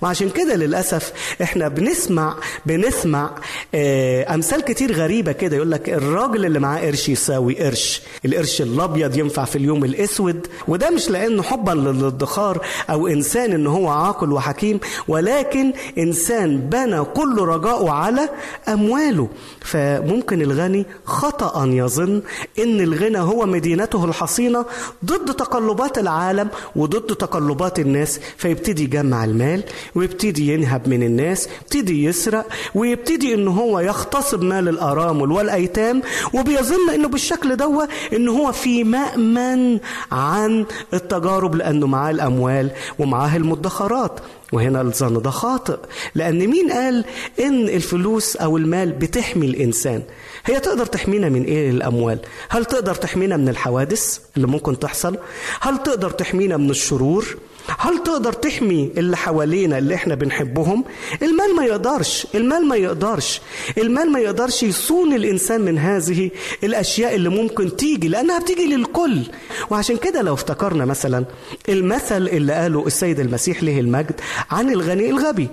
وعشان 0.00 0.30
كده 0.30 0.54
للأسف 0.54 1.12
إحنا 1.42 1.68
بنسمع 1.68 2.36
بنسمع 2.66 3.30
آه 3.74 4.34
أمثال 4.34 4.60
كتير 4.60 4.92
غريبة 4.92 5.32
كده. 5.32 5.56
يقول 5.56 5.70
لك 5.70 5.88
الراجل 5.88 6.46
اللي 6.46 6.58
معاه 6.58 6.80
قرش 6.80 7.08
يساوي 7.08 7.54
قرش. 7.64 8.02
القرش 8.24 8.62
الأبيض 8.62 9.16
ينفع 9.16 9.44
في 9.44 9.56
اليوم 9.56 9.84
الأسود. 9.84 10.46
وده 10.68 10.90
مش 10.90 11.10
لأنه 11.10 11.42
حبا 11.42 11.70
للادخار 11.70 12.66
أو 12.90 13.06
إنسان 13.06 13.52
إن 13.52 13.66
هو 13.66 13.88
عاقل 13.88 14.32
وحكيم 14.32 14.80
ولكن 15.08 15.72
إنسان 15.98 16.60
بنى 16.60 17.04
كل 17.04 17.38
رجاءه 17.38 17.90
على 17.90 18.28
أمواله. 18.68 19.28
فممكن 19.60 20.42
الغني 20.42 20.86
خطأ 21.04 21.66
يظن 21.66 22.22
إن 22.58 22.80
الغنى 22.80 23.18
هو 23.18 23.46
مدينته 23.46 24.04
الحصينة 24.04 24.64
ضد 25.04 25.34
تقلبات 25.34 25.98
العالم 25.98 26.48
وضد 26.76 27.16
تقلبات 27.16 27.78
الناس. 27.78 28.20
فيبتدي 28.36 28.82
يجمع 28.82 29.24
المال 29.24 29.61
ويبتدي 29.94 30.52
ينهب 30.54 30.88
من 30.88 31.02
الناس 31.02 31.48
يبتدي 31.62 32.04
يسرق 32.04 32.46
ويبتدي 32.74 33.34
إن 33.34 33.48
هو 33.48 33.80
يغتصب 33.80 34.42
مال 34.42 34.68
الارامل 34.68 35.32
والأيتام 35.32 36.02
وبيظن 36.34 36.90
إنه 36.94 37.08
بالشكل 37.08 37.56
دوا 37.56 37.84
إن 38.12 38.28
هو 38.28 38.52
في 38.52 38.84
مأمن 38.84 39.78
عن 40.12 40.66
التجارب 40.94 41.54
لأنه 41.54 41.86
معاه 41.86 42.10
الأموال 42.10 42.70
ومعاه 42.98 43.36
المدخرات. 43.36 44.20
وهنا 44.52 44.80
الظن 44.80 45.22
ده 45.22 45.30
خاطئ 45.30 45.76
لأن 46.14 46.46
مين 46.46 46.72
قال 46.72 47.04
إن 47.40 47.68
الفلوس 47.68 48.36
أو 48.36 48.56
المال 48.56 48.92
بتحمي 48.92 49.46
الإنسان؟ 49.46 50.02
هي 50.44 50.60
تقدر 50.60 50.86
تحمينا 50.86 51.28
من 51.28 51.44
إيه 51.44 51.70
الأموال؟ 51.70 52.18
هل 52.48 52.64
تقدر 52.64 52.94
تحمينا 52.94 53.36
من 53.36 53.48
الحوادث 53.48 54.18
اللي 54.36 54.46
ممكن 54.46 54.78
تحصل؟ 54.78 55.16
هل 55.60 55.82
تقدر 55.82 56.10
تحمينا 56.10 56.56
من 56.56 56.70
الشرور؟ 56.70 57.36
هل 57.78 58.02
تقدر 58.02 58.32
تحمي 58.32 58.90
اللي 58.96 59.16
حوالينا 59.16 59.78
اللي 59.78 59.94
إحنا 59.94 60.14
بنحبهم؟ 60.14 60.84
المال 61.22 61.56
ما 61.56 61.64
يقدرش 61.64 62.26
المال 62.34 62.66
ما 62.68 62.76
يقدرش. 62.76 63.40
المال 63.78 64.12
ما 64.12 64.18
يقدرش 64.20 64.62
يصون 64.62 65.12
الإنسان 65.12 65.60
من 65.60 65.78
هذه 65.78 66.30
الأشياء 66.64 67.14
اللي 67.14 67.28
ممكن 67.28 67.76
تيجي 67.76 68.08
لأنها 68.08 68.38
بتيجي 68.38 68.66
للكل. 68.76 69.22
وعشان 69.70 69.96
كده 69.96 70.22
لو 70.22 70.34
افتكرنا 70.34 70.84
مثلا 70.84 71.24
المثل 71.68 72.28
اللي 72.28 72.52
قاله 72.52 72.86
السيد 72.86 73.20
المسيح 73.20 73.62
له 73.62 73.80
المجد 73.80 74.20
عن 74.50 74.70
الغني 74.70 75.10
الغبي. 75.10 75.48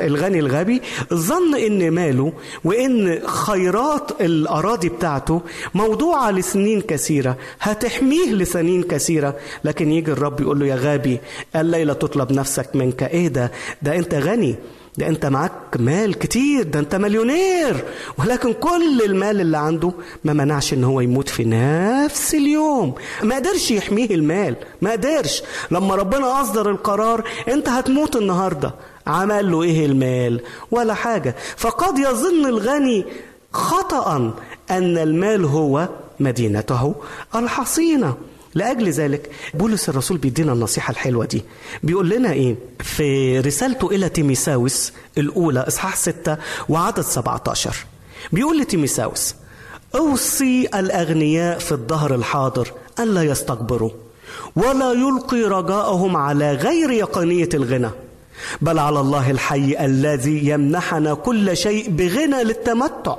الغني 0.00 0.38
الغبي 0.38 0.82
ظن 1.14 1.54
إن 1.54 1.90
ماله 1.90 2.32
وإن 2.64 3.20
خيرات 3.26 4.10
الأراضي 4.20 4.88
بتاعته 4.88 5.42
موضوعة 5.74 6.30
لسنين 6.30 6.80
كثيرة 6.80 7.36
هتحميه 7.60 8.32
لسنين 8.32 8.82
كثيرة. 8.82 9.36
لكن 9.64 9.92
يجي 9.92 10.12
الرب 10.12 10.40
يقول 10.40 10.60
له 10.60 10.66
يا 10.66 10.74
غبي 10.74 11.20
الليلة 11.56 11.92
تطلب 11.92 12.32
نفسك 12.32 12.76
منك. 12.76 13.02
إيه 13.02 13.28
ده؟ 13.28 13.52
ده 13.82 13.96
أنت 13.96 14.14
غني 14.14 14.54
ده 14.98 15.08
أنت 15.08 15.26
معاك 15.26 15.52
مال 15.78 16.18
كتير 16.18 16.62
ده 16.62 16.78
أنت 16.80 16.94
مليونير. 16.94 17.84
ولكن 18.18 18.52
كل 18.52 19.02
المال 19.04 19.40
اللي 19.40 19.58
عنده 19.58 19.92
ما 20.24 20.32
منعش 20.32 20.72
إن 20.72 20.84
هو 20.84 21.00
يموت 21.00 21.28
في 21.28 21.44
نفس 21.44 22.34
اليوم. 22.34 22.94
ما 23.22 23.36
قدرش 23.36 23.70
يحميه 23.70 24.10
المال 24.14 24.56
ما 24.82 24.92
قدرش. 24.92 25.42
لما 25.70 25.94
ربنا 25.94 26.40
أصدر 26.40 26.70
القرار 26.70 27.24
أنت 27.48 27.68
هتموت 27.68 28.16
النهارده. 28.16 28.74
عمل 29.06 29.50
له 29.50 29.62
إيه 29.62 29.86
المال؟ 29.86 30.40
ولا 30.70 30.94
حاجة. 30.94 31.36
فقد 31.56 31.98
يظن 31.98 32.46
الغني 32.46 33.04
خطأ 33.52 34.34
أن 34.70 34.98
المال 34.98 35.44
هو 35.44 35.88
مدينته 36.20 36.94
الحصينة. 37.34 38.16
لأجل 38.54 38.90
ذلك 38.90 39.30
بولس 39.54 39.88
الرسول 39.88 40.16
بيدينا 40.16 40.52
النصيحة 40.52 40.90
الحلوة 40.90 41.24
دي. 41.24 41.44
بيقول 41.82 42.08
لنا 42.08 42.32
إيه؟ 42.32 42.56
في 42.80 43.38
رسالته 43.40 43.90
إلى 43.90 44.08
تيميساوس 44.08 44.92
الأولى 45.18 45.60
إصحاح 45.68 45.96
6 45.96 46.36
وعدد 46.68 47.00
17 47.00 47.76
بيقول 48.32 48.58
لتيميساوس 48.58 49.34
أوصي 49.94 50.68
الأغنياء 50.74 51.58
في 51.58 51.72
الظهر 51.72 52.14
الحاضر 52.14 52.72
ألا 53.00 53.22
يستكبروا 53.22 53.90
ولا 54.56 54.92
يلقي 54.92 55.42
رجاءهم 55.42 56.16
على 56.16 56.52
غير 56.52 56.90
يقينية 56.90 57.48
الغنى. 57.54 57.90
بل 58.60 58.78
على 58.78 59.00
الله 59.00 59.30
الحي 59.30 59.84
الذي 59.84 60.48
يمنحنا 60.48 61.14
كل 61.14 61.56
شيء 61.56 61.90
بغنى 61.90 62.44
للتمتع. 62.44 63.16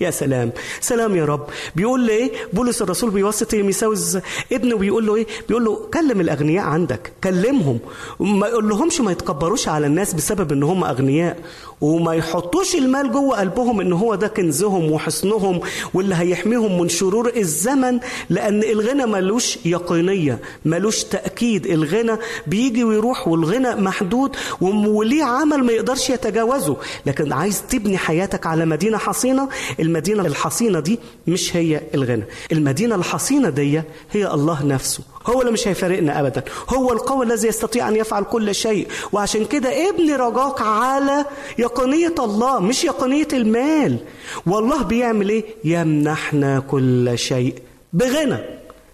يا 0.00 0.10
سلام. 0.10 0.52
سلام 0.80 1.16
يا 1.16 1.24
رب. 1.24 1.46
بيقول 1.76 2.06
له 2.06 2.12
إيه 2.12 2.30
بولس 2.52 2.82
الرسول 2.82 3.10
بيوصي 3.10 3.44
تيميساوس 3.44 4.18
ابنه 4.52 4.76
بيقول 4.76 5.06
له 5.06 5.16
إيه؟ 5.16 5.26
بيقول 5.48 5.64
له 5.64 5.88
كلم 5.94 6.20
الأغنياء 6.20 6.64
عندك 6.64 7.12
كلمهم. 7.24 7.78
ما 8.20 8.46
يقول 8.46 8.68
لهمش 8.68 9.00
ما 9.00 9.12
يتكبروش 9.12 9.68
على 9.68 9.86
الناس 9.86 10.14
بسبب 10.14 10.52
إن 10.52 10.62
هم 10.62 10.84
أغنياء 10.84 11.38
وما 11.80 12.14
يحطوش 12.14 12.74
المال 12.74 13.12
جوه 13.12 13.40
قلبهم 13.40 13.80
إن 13.80 13.92
هو 13.92 14.14
ده 14.14 14.28
كنزهم 14.28 14.92
وحصنهم 14.92 15.60
واللي 15.94 16.14
هيحميهم 16.14 16.80
من 16.80 16.88
شرور 16.88 17.32
الزمن 17.36 17.98
لأن 18.30 18.62
الغنى 18.62 19.06
ملوش 19.06 19.58
يقينية 19.64 20.38
ملوش 20.64 21.04
تأكيد. 21.04 21.66
الغنى 21.66 22.16
بيجي 22.46 22.84
ويروح 22.84 23.28
والغنى 23.28 23.74
محدود 23.74 24.36
وليه 24.60 25.24
عمل 25.24 25.64
ما 25.64 25.72
يقدرش 25.72 26.10
يتجاوزه. 26.10 26.76
لكن 27.06 27.32
عايز 27.32 27.62
تبني 27.70 27.98
حياتك 27.98 28.46
على 28.46 28.64
مدينة 28.66 28.98
حصينة 28.98 29.48
المدينة 29.88 30.26
الحصينة 30.26 30.80
دي 30.80 30.98
مش 31.26 31.56
هي 31.56 31.80
الغنى. 31.94 32.24
المدينة 32.52 32.94
الحصينة 32.94 33.48
دي 33.50 33.82
هي 34.12 34.26
الله 34.34 34.64
نفسه. 34.66 35.02
هو 35.26 35.40
اللي 35.40 35.52
مش 35.52 35.68
هيفارقنا 35.68 36.20
ابدا. 36.20 36.44
هو 36.68 36.92
القوي 36.92 37.26
الذي 37.26 37.48
يستطيع 37.48 37.88
أن 37.88 37.96
يفعل 37.96 38.24
كل 38.24 38.54
شيء. 38.54 38.88
وعشان 39.12 39.44
كده 39.44 39.88
ابني 39.90 40.16
رجاك 40.16 40.60
على 40.60 41.24
يقينيه 41.58 42.14
الله 42.18 42.60
مش 42.60 42.84
يقينيه 42.84 43.28
المال. 43.32 43.96
والله 44.46 44.82
بيعمل 44.82 45.28
إيه؟ 45.28 45.44
يمنحنا 45.64 46.60
كل 46.60 47.12
شيء 47.18 47.54
بغنى 47.92 48.38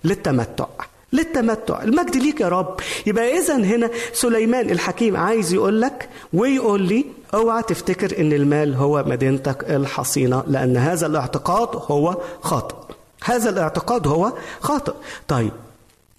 للتمتع. 0.05 0.67
للتمتع. 1.15 1.83
المجد 1.83 2.17
ليك 2.17 2.41
يا 2.41 2.49
رب. 2.49 2.81
يبقى 3.07 3.39
اذا 3.39 3.57
هنا 3.57 3.91
سليمان 4.13 4.71
الحكيم 4.71 5.17
عايز 5.17 5.53
يقول 5.53 5.81
لك 5.81 6.09
ويقول 6.33 6.83
لي 6.83 7.05
اوعى 7.35 7.63
تفتكر 7.63 8.21
إن 8.21 8.33
المال 8.33 8.75
هو 8.75 9.05
مدينتك 9.07 9.71
الحصينة 9.71 10.45
لأن 10.47 10.77
هذا 10.77 11.07
الاعتقاد 11.07 11.69
هو 11.73 12.17
خاطئ. 12.43 12.75
هذا 13.25 13.51
الاعتقاد 13.51 14.07
هو 14.07 14.33
خاطئ. 14.61 14.93
طيب 15.29 15.53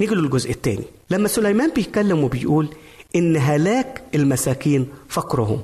نيجي 0.02 0.16
للجزء 0.16 0.52
الثاني. 0.52 0.84
لما 1.10 1.28
سليمان 1.28 1.70
بيتكلم 1.76 2.24
وبيقول 2.24 2.68
إن 3.16 3.38
هلاك 3.38 4.02
المساكين 4.16 4.88
فقرهم 5.10 5.62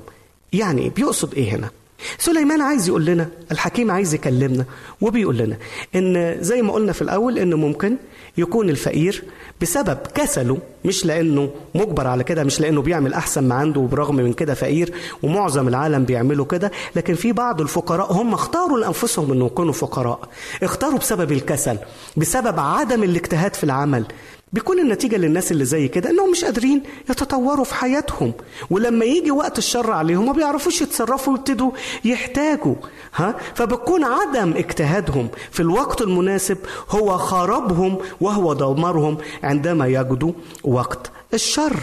يعني 0.52 0.88
بيقصد 0.88 1.34
إيه 1.34 1.56
هنا؟ 1.56 1.70
سليمان 2.18 2.60
عايز 2.62 2.88
يقول 2.88 3.04
لنا 3.04 3.28
الحكيم 3.52 3.90
عايز 3.90 4.14
يكلمنا 4.14 4.64
وبيقول 5.00 5.36
لنا 5.36 5.56
إن 5.94 6.36
زي 6.40 6.62
ما 6.62 6.72
قلنا 6.72 6.92
في 6.92 7.02
الأول 7.02 7.38
إن 7.38 7.54
ممكن 7.54 7.96
يكون 8.38 8.70
الفقير 8.70 9.24
بسبب 9.60 9.98
كسله 10.14 10.58
مش 10.84 11.06
لأنه 11.06 11.50
مجبر 11.74 12.06
على 12.06 12.24
كده 12.24 12.44
مش 12.44 12.60
لأنه 12.60 12.82
بيعمل 12.82 13.14
أحسن 13.14 13.48
ما 13.48 13.54
عنده 13.54 13.80
وبرغم 13.80 14.16
من 14.16 14.32
كده 14.32 14.54
فقير 14.54 14.92
ومعظم 15.22 15.68
العالم 15.68 16.04
بيعملوا 16.04 16.44
كده 16.44 16.72
لكن 16.96 17.14
في 17.14 17.32
بعض 17.32 17.60
الفقراء 17.60 18.12
هم 18.12 18.34
اختاروا 18.34 18.78
لأنفسهم 18.78 19.32
انه 19.32 19.46
يكونوا 19.46 19.72
فقراء 19.72 20.20
اختاروا 20.62 20.98
بسبب 20.98 21.32
الكسل 21.32 21.76
بسبب 22.16 22.60
عدم 22.60 23.02
الاجتهاد 23.02 23.54
في 23.54 23.64
العمل. 23.64 24.04
بيكون 24.52 24.78
النتيجة 24.78 25.16
للناس 25.16 25.52
اللي 25.52 25.64
زي 25.64 25.88
كده 25.88 26.10
إنهم 26.10 26.30
مش 26.30 26.44
قادرين 26.44 26.82
يتطوروا 27.10 27.64
في 27.64 27.74
حياتهم. 27.74 28.32
ولما 28.70 29.04
يجي 29.04 29.30
وقت 29.30 29.58
الشر 29.58 29.90
عليهم 29.90 30.26
ما 30.26 30.32
بيعرفوش 30.32 30.82
يتصرفوا 30.82 31.32
ويبتدوا 31.32 31.70
يحتاجوا 32.04 32.74
ها؟ 33.14 33.34
فبتكون 33.54 34.04
عدم 34.04 34.52
اجتهادهم 34.52 35.28
في 35.50 35.60
الوقت 35.60 36.00
المناسب 36.02 36.58
هو 36.90 37.18
خرابهم 37.18 37.98
وهو 38.20 38.52
دمارهم 38.52 39.18
عندما 39.42 39.86
يجدوا 39.86 40.32
وقت 40.64 41.10
الشر. 41.34 41.76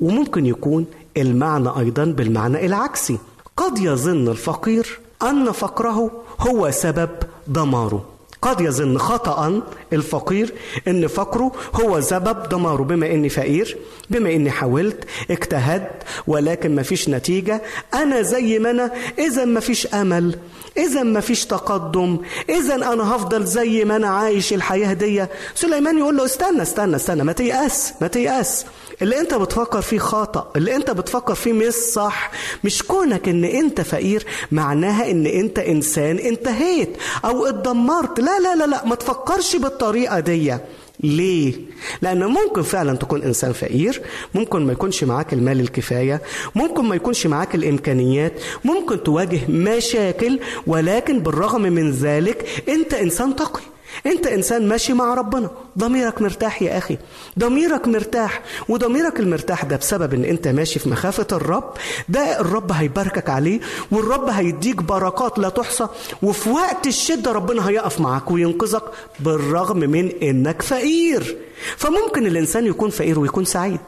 وممكن 0.00 0.46
يكون 0.46 0.86
المعنى 1.16 1.68
أيضا 1.78 2.04
بالمعنى 2.04 2.66
العكسي. 2.66 3.18
قد 3.56 3.78
يظن 3.78 4.28
الفقير 4.28 4.98
أن 5.22 5.52
فقره 5.52 6.10
هو 6.40 6.70
سبب 6.70 7.10
دماره. 7.48 8.04
قد 8.42 8.60
يظن 8.60 8.98
خطأ 8.98 9.62
الفقير 9.94 10.54
إن 10.88 11.06
فقره 11.06 11.52
هو 11.74 12.00
سبب 12.00 12.48
دماره 12.48 12.82
بما 12.82 13.06
إني 13.06 13.28
فقير 13.28 13.76
بما 14.10 14.30
إني 14.30 14.50
حاولت 14.50 15.04
اجتهدت 15.30 16.02
ولكن 16.26 16.74
مفيش 16.76 17.08
نتيجة. 17.08 17.62
أنا 17.94 18.22
زي 18.22 18.58
ما 18.58 18.70
أنا 18.70 18.90
إذا 19.18 19.44
مفيش 19.44 19.86
أمل 19.86 20.38
إذا 20.76 21.02
مفيش 21.02 21.44
تقدم 21.46 22.18
إذا 22.48 22.74
أنا 22.74 23.16
هفضل 23.16 23.44
زي 23.44 23.84
ما 23.84 23.96
أنا 23.96 24.08
عايش 24.08 24.52
الحياة 24.52 24.92
دي. 24.92 25.26
سليمان 25.54 25.98
يقول 25.98 26.16
له 26.16 26.24
استنى 26.24 26.62
استنى 26.62 26.96
استنى 26.96 27.24
ما 27.24 27.32
تيأس 27.32 27.92
ما 28.00 28.06
تيأس. 28.08 28.64
اللي 29.02 29.20
أنت 29.20 29.34
بتفكر 29.34 29.82
فيه 29.82 29.98
خطأ 29.98 30.50
اللي 30.56 30.76
أنت 30.76 30.90
بتفكر 30.90 31.34
فيه 31.34 31.52
مش 31.52 31.72
صح. 31.74 32.30
مش 32.64 32.82
كونك 32.82 33.28
إن 33.28 33.44
أنت 33.44 33.80
فقير 33.80 34.26
معناها 34.52 35.10
إن 35.10 35.26
أنت 35.26 35.58
إنسان 35.58 36.18
انتهيت 36.18 36.96
أو 37.24 37.46
اتدمرت. 37.46 38.20
لا 38.20 38.38
لا 38.40 38.56
لا 38.56 38.66
لا 38.66 38.84
ما 38.86 38.94
تفكرش 38.94 39.56
بالطريقة 39.84 40.20
دي 40.20 40.56
ليه؟ 41.00 41.54
لأن 42.02 42.24
ممكن 42.24 42.62
فعلا 42.62 42.96
تكون 42.96 43.22
إنسان 43.22 43.52
فقير، 43.52 44.02
ممكن 44.34 44.66
ما 44.66 44.72
يكونش 44.72 45.04
معاك 45.04 45.32
المال 45.32 45.60
الكفاية، 45.60 46.22
ممكن 46.54 46.84
ما 46.84 46.94
يكونش 46.94 47.26
معاك 47.26 47.54
الإمكانيات، 47.54 48.32
ممكن 48.64 49.02
تواجه 49.02 49.40
مشاكل 49.48 50.38
ولكن 50.66 51.20
بالرغم 51.20 51.62
من 51.62 51.90
ذلك 51.90 52.46
أنت 52.68 52.94
إنسان 52.94 53.36
تقي. 53.36 53.60
انت 54.06 54.26
انسان 54.26 54.68
ماشي 54.68 54.92
مع 54.92 55.14
ربنا. 55.14 55.50
ضميرك 55.78 56.22
مرتاح 56.22 56.62
يا 56.62 56.78
أخي. 56.78 56.98
ضميرك 57.38 57.88
مرتاح. 57.88 58.42
وضميرك 58.68 59.20
المرتاح 59.20 59.64
ده 59.64 59.76
بسبب 59.76 60.14
ان 60.14 60.24
انت 60.24 60.48
ماشي 60.48 60.78
في 60.78 60.88
مخافة 60.88 61.26
الرب. 61.32 61.72
ده 62.08 62.40
الرب 62.40 62.72
هيباركك 62.72 63.30
عليه. 63.30 63.60
والرب 63.90 64.28
هيديك 64.28 64.82
بركات 64.82 65.38
لا 65.38 65.48
تحصى. 65.48 65.86
وفي 66.22 66.50
وقت 66.50 66.86
الشدة 66.86 67.32
ربنا 67.32 67.68
هيقف 67.68 68.00
معاك 68.00 68.30
وينقذك 68.30 68.82
بالرغم 69.20 69.78
من 69.78 70.12
انك 70.22 70.62
فقير. 70.62 71.36
فممكن 71.76 72.26
الانسان 72.26 72.66
يكون 72.66 72.90
فقير 72.90 73.18
ويكون 73.18 73.44
سعيد. 73.44 73.80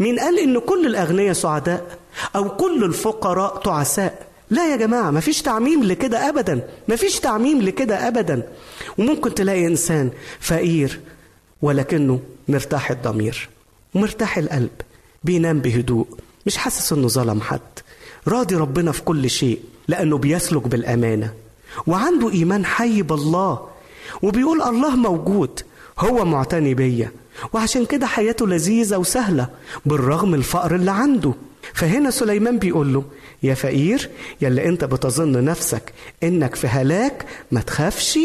مين 0.00 0.18
قال 0.18 0.38
إن 0.38 0.58
كل 0.58 0.86
الأغنياء 0.86 1.32
سعداء؟ 1.32 1.98
أو 2.36 2.56
كل 2.56 2.84
الفقراء 2.84 3.56
تعساء؟ 3.56 4.26
لا 4.50 4.70
يا 4.72 4.76
جماعة 4.76 5.10
مفيش 5.10 5.42
تعميم 5.42 5.82
لكده 5.84 6.28
أبدا. 6.28 6.60
مفيش 6.88 7.20
تعميم 7.20 7.62
لكده 7.62 8.08
أبدا. 8.08 8.42
وممكن 8.98 9.34
تلاقي 9.34 9.66
إنسان 9.66 10.10
فقير 10.40 11.00
ولكنه 11.62 12.20
مرتاح 12.48 12.90
الضمير 12.90 13.48
ومرتاح 13.94 14.38
القلب 14.38 14.70
بينام 15.24 15.58
بهدوء 15.60 16.06
مش 16.46 16.56
حاسس 16.56 16.92
إنه 16.92 17.08
ظلم 17.08 17.40
حد. 17.40 17.60
راضي 18.28 18.54
ربنا 18.56 18.92
في 18.92 19.02
كل 19.02 19.30
شيء 19.30 19.60
لأنه 19.88 20.18
بيسلك 20.18 20.68
بالأمانة 20.68 21.32
وعنده 21.86 22.30
إيمان 22.30 22.64
حي 22.64 23.02
بالله 23.02 23.68
وبيقول 24.22 24.62
الله 24.62 24.96
موجود 24.96 25.60
هو 25.98 26.24
معتني 26.24 26.74
بيا 26.74 27.12
وعشان 27.52 27.86
كده 27.86 28.06
حياته 28.06 28.46
لذيذة 28.46 28.96
وسهلة 28.96 29.48
بالرغم 29.86 30.34
الفقر 30.34 30.74
اللي 30.74 30.90
عنده. 30.90 31.32
فهنا 31.74 32.10
سليمان 32.10 32.58
بيقول 32.58 32.94
له 32.94 33.04
يا 33.42 33.54
فقير 33.54 34.10
يلي 34.40 34.68
انت 34.68 34.84
بتظن 34.84 35.44
نفسك 35.44 35.92
انك 36.22 36.54
في 36.54 36.66
هلاك 36.66 37.26
ما 37.52 37.60
تخافش 37.60 38.18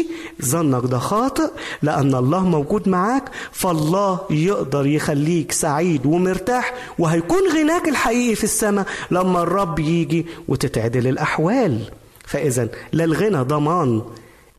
ظنك 0.44 0.84
ده 0.90 0.98
خاطئ 0.98 1.50
لأن 1.82 2.14
الله 2.14 2.40
موجود 2.44 2.88
معاك 2.88 3.22
فالله 3.52 4.20
يقدر 4.30 4.86
يخليك 4.86 5.52
سعيد 5.52 6.06
ومرتاح 6.06 6.74
وهيكون 6.98 7.38
غناك 7.58 7.88
الحقيقي 7.88 8.34
في 8.34 8.44
السماء 8.44 8.86
لما 9.10 9.42
الرب 9.42 9.78
يجي 9.78 10.26
وتتعدل 10.48 11.06
الأحوال. 11.06 11.80
فإذا 12.24 12.68
لا 12.92 13.04
الغنى 13.04 13.38
ضمان 13.42 14.02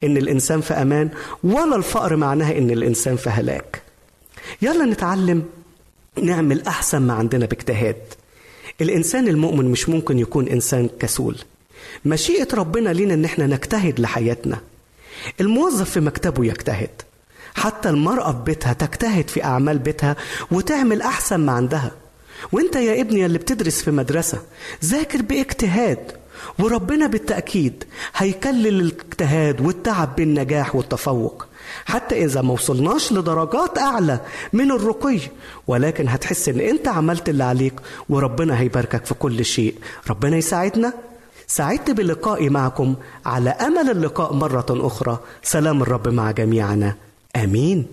إن 0.04 0.18
الإنسان 0.18 0.62
في 0.62 0.74
أمان 0.74 1.10
ولا 1.44 1.76
الفقر 1.76 2.16
معناها 2.16 2.58
إن 2.58 2.72
الإنسان 2.72 3.16
في 3.16 3.30
هلاك. 3.30 3.82
يلا 4.62 4.86
نتعلم 4.86 5.44
نعمل 6.22 6.68
أحسن 6.68 7.02
ما 7.02 7.14
عندنا 7.14 7.46
باجتهاد. 7.46 7.96
الإنسان 8.82 9.28
المؤمن 9.28 9.66
مش 9.66 9.90
ممكن 9.90 10.20
يكون 10.20 10.48
إنسان 10.48 10.90
كسول. 11.00 11.38
مشيئة 12.06 12.48
ربنا 12.54 12.90
لينا 12.90 13.14
إن 13.14 13.26
إحنا 13.26 13.48
نجتهد 13.48 14.00
لحياتنا. 14.00 14.60
الموظف 15.42 15.90
في 15.90 16.00
مكتبه 16.00 16.46
يجتهد. 16.46 16.90
حتى 17.56 17.90
المرأة 17.90 18.32
في 18.32 18.38
بيتها 18.46 18.74
تجتهد 18.74 19.28
في 19.30 19.44
أعمال 19.44 19.80
بيتها 19.80 20.16
وتعمل 20.52 21.02
أحسن 21.02 21.40
ما 21.40 21.52
عندها. 21.52 21.92
وإنت 22.52 22.76
يا 22.76 23.02
ابني 23.02 23.26
اللي 23.26 23.38
بتدرس 23.38 23.82
في 23.82 23.92
مدرسة 23.92 24.42
ذاكر 24.86 25.22
باجتهاد. 25.22 26.12
وربنا 26.60 27.08
بالتأكيد 27.08 27.84
هيكلل 28.16 28.68
الاجتهاد 28.68 29.62
والتعب 29.62 30.16
بالنجاح 30.16 30.76
والتفوق. 30.76 31.46
حتى 31.86 32.26
إذا 32.26 32.42
ما 32.42 32.54
وصلناش 32.54 33.12
لدرجات 33.12 33.78
أعلى 33.78 34.20
من 34.54 34.72
الرقي. 34.72 35.20
ولكن 35.68 36.08
هتحس 36.08 36.50
إن 36.50 36.60
أنت 36.60 36.88
عملت 36.88 37.30
اللي 37.30 37.44
عليك 37.44 37.74
وربنا 38.10 38.60
هيباركك 38.60 39.06
في 39.06 39.14
كل 39.14 39.46
شيء. 39.46 39.76
ربنا 40.10 40.38
يساعدنا. 40.38 40.94
سعدت 41.48 41.92
بلقائي 41.92 42.50
معكم 42.50 42.96
على 43.26 43.50
أمل 43.50 43.90
اللقاء 43.90 44.34
مرة 44.34 44.66
أخرى. 44.70 45.20
سلام 45.44 45.82
الرب 45.82 46.08
مع 46.08 46.32
جميعنا. 46.32 46.96
آمين. 47.36 47.86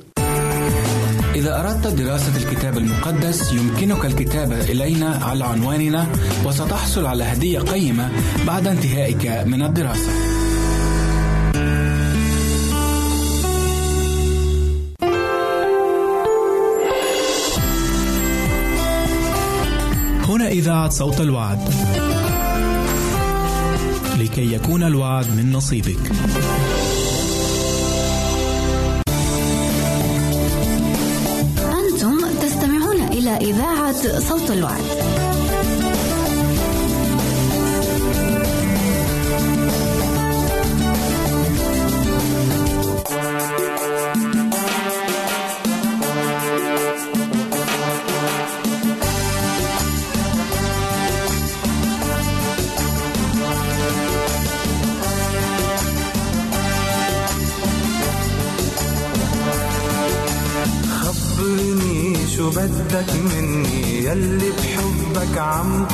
إذا 1.34 1.60
أردت 1.60 1.86
دراسة 1.86 2.36
الكتاب 2.36 2.78
المقدس 2.78 3.52
يمكنك 3.52 4.04
الكتابة 4.04 4.60
إلينا 4.60 5.20
على 5.22 5.44
عنواننا 5.44 6.06
وستحصل 6.46 7.06
على 7.06 7.24
هدية 7.24 7.58
قيمة 7.58 8.10
بعد 8.46 8.66
انتهائك 8.66 9.46
من 9.46 9.62
الدراسة. 9.62 10.35
هنا 20.36 20.48
إذاعة 20.48 20.88
صوت 20.88 21.20
الوعد. 21.20 21.58
لكي 24.18 24.54
يكون 24.54 24.82
الوعد 24.82 25.26
من 25.36 25.52
نصيبك. 25.52 26.12
أنتم 31.58 32.18
تستمعون 32.42 33.08
إلى 33.12 33.36
إذاعة 33.36 34.18
صوت 34.18 34.50
الوعد. 34.50 35.25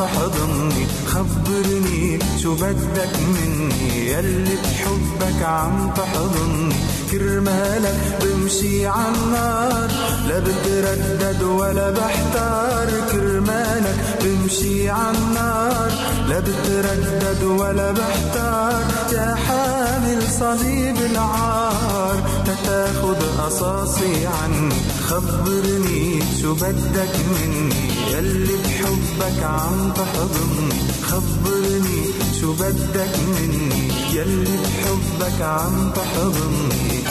تحضني 0.02 0.86
خبرني 1.06 2.18
شو 2.42 2.54
بدك 2.54 3.14
مني؟ 3.34 4.10
يلي 4.10 4.56
بحبك 4.62 5.42
عم 5.42 5.90
تحضني. 5.96 6.74
كرمالك 7.10 8.00
بمشي 8.22 8.86
عالنار 8.86 9.90
لا 10.28 10.38
بتردد 10.38 11.42
ولا 11.42 11.90
بحتار. 11.90 12.88
كرمالك 13.12 13.98
بمشي 14.22 14.90
عالنار 14.90 15.90
لا 16.28 16.38
بتردد 16.40 17.42
ولا 17.42 17.92
بحتار. 17.92 18.82
يا 19.12 19.34
حامل 19.34 20.22
صليب 20.40 20.96
العار 21.10 22.16
تتاخد 22.46 23.16
قصاصي 23.38 24.26
عني. 24.26 24.74
خبرني 25.08 26.22
شو 26.42 26.54
بدك 26.54 27.14
مني؟ 27.30 27.92
يلي 28.12 28.56
بحبك 28.64 28.81
عم 29.22 29.92
تحضني 29.92 30.70
خبرني 31.02 32.04
شو 32.40 32.52
بدك 32.52 33.14
مني. 33.28 33.88
يلي 34.12 34.58
بحبك 34.62 35.42
عم 35.42 35.90
تحضني. 35.90 37.02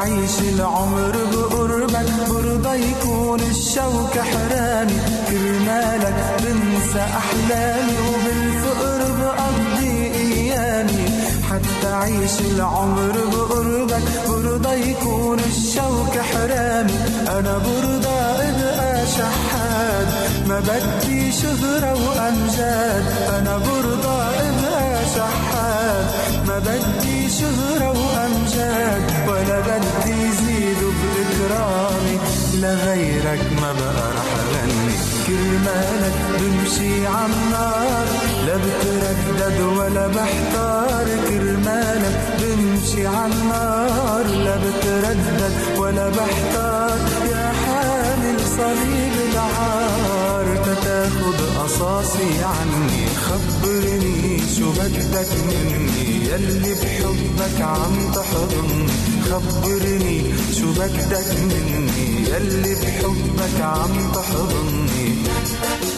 حتى 0.00 0.10
عيش 0.12 0.38
العمر 0.54 1.12
بقربك 1.32 2.08
برضى 2.30 2.90
يكون 2.90 3.40
الشوك 3.40 4.18
حرامي. 4.18 4.98
كرمالك 5.28 6.14
بنسى 6.42 7.00
أحلامي 7.00 7.96
وبالفقر 8.08 9.00
بقضي 9.20 10.12
أيامي. 10.14 11.04
حتى 11.50 11.92
عيش 11.92 12.40
العمر 12.40 13.12
بقربك 13.32 14.02
برضى 14.28 14.90
يكون 14.90 15.38
الشوك 15.38 16.14
حرامي. 16.32 16.98
أنا 17.28 17.58
برضى 17.58 18.18
أبقى 18.48 19.06
شحات 19.06 20.08
ما 20.48 20.60
بدي 20.60 21.32
شهرة 21.32 21.92
وأمجاد. 21.92 23.04
أنا 23.38 23.58
برضى 23.58 24.39
شحات 25.14 26.06
ما 26.46 26.58
بدي 26.58 27.28
شهرة 27.30 27.88
وأمجاد 27.90 29.02
ولا 29.28 29.60
بدي 29.60 30.32
زيدوا 30.32 30.92
بإكرامي 31.00 32.16
لغيرك 32.54 33.44
ما 33.62 33.72
بقى 33.72 34.08
رح 34.16 34.30
غني 34.52 34.94
كرمالك 35.26 36.16
بمشي 36.40 37.06
عالنار 37.06 38.06
لا 38.46 38.56
بتردد 38.56 39.60
ولا 39.60 40.06
بحتار. 40.06 41.06
كرمالك 41.28 42.18
بمشي 42.40 43.06
عالنار 43.06 44.24
لا 44.26 44.56
بتردد 44.56 45.52
ولا 45.78 46.08
بحتار. 46.08 46.98
يا 47.32 47.52
حامل 47.62 48.38
صليب 48.56 49.14
العار. 49.32 50.46
تتاخد 50.64 51.38
قصاصي 51.58 52.44
عني. 52.44 53.06
خبرني 53.30 54.38
شو 54.58 54.72
بدك 54.72 55.30
مني؟ 55.46 56.26
يلي 56.26 56.74
بحبك 56.74 57.60
عم 57.60 58.12
تحضني 58.14 58.86
خبرني 59.30 60.22
شو 60.58 60.72
بدك 60.72 61.30
مني؟ 61.50 62.28
يلي 62.30 62.74
بحبك 62.74 63.60
عم 63.60 64.12
تحضني. 64.14 65.89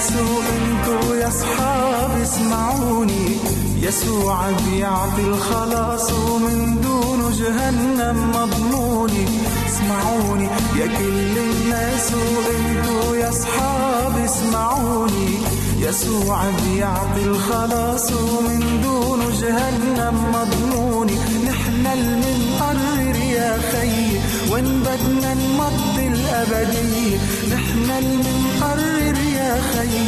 الناس 0.00 0.12
وانتوا 0.12 1.16
يا 1.16 1.28
أصحاب 1.28 2.10
اسمعوني. 2.22 3.36
يسوع 3.82 4.50
بيعطي 4.50 5.22
الخلاص 5.22 6.12
ومن 6.12 6.80
دونه 6.80 7.30
جهنم 7.30 8.30
مضموني. 8.30 9.24
اسمعوني 9.68 10.48
يا 10.78 10.86
كل 10.86 11.38
الناس 11.38 12.12
وانتوا 12.12 13.16
يا 13.16 13.28
أصحاب 13.28 14.24
اسمعوني. 14.24 15.38
يسوع 15.78 16.42
بيعطي 16.50 17.22
الخلاص 17.24 18.12
ومن 18.12 18.80
دونه 18.82 19.30
جهنم 19.40 20.16
مضموني. 20.34 21.14
نحن 21.46 21.86
المنقرر 21.86 23.16
يا 23.16 23.58
خي 23.72 24.09
وين 24.50 24.82
بدنا 24.82 25.34
نمضي 25.34 26.06
الأبدية 26.06 27.18
نحن 27.54 27.90
المنقرر 27.98 29.18
يا 29.36 29.60
خي. 29.72 30.00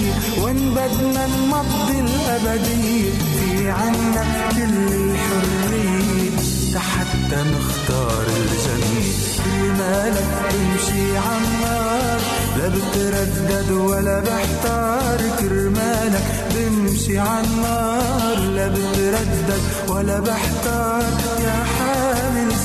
وين 0.42 0.74
بدنا 0.74 1.26
نمضي 1.26 2.00
الأبدية 2.00 3.10
في 3.10 3.70
عنا 3.70 4.24
كل 4.50 4.94
الحرية 4.94 6.30
حتى 6.78 7.38
نختار 7.52 8.26
الجنة. 8.26 9.04
مالك 9.78 10.32
بمشي 10.52 11.18
عالنار 11.18 12.20
لا 12.58 12.68
بتردد 12.68 13.70
ولا 13.70 14.20
بحتار. 14.20 15.18
كرمالك 15.40 16.26
بمشي 16.54 17.18
عالنار 17.18 18.38
لا 18.56 18.68
بتردد 18.68 19.62
ولا 19.88 20.20
بحتار. 20.20 21.02
يا 21.44 21.64
حامل 21.64 21.81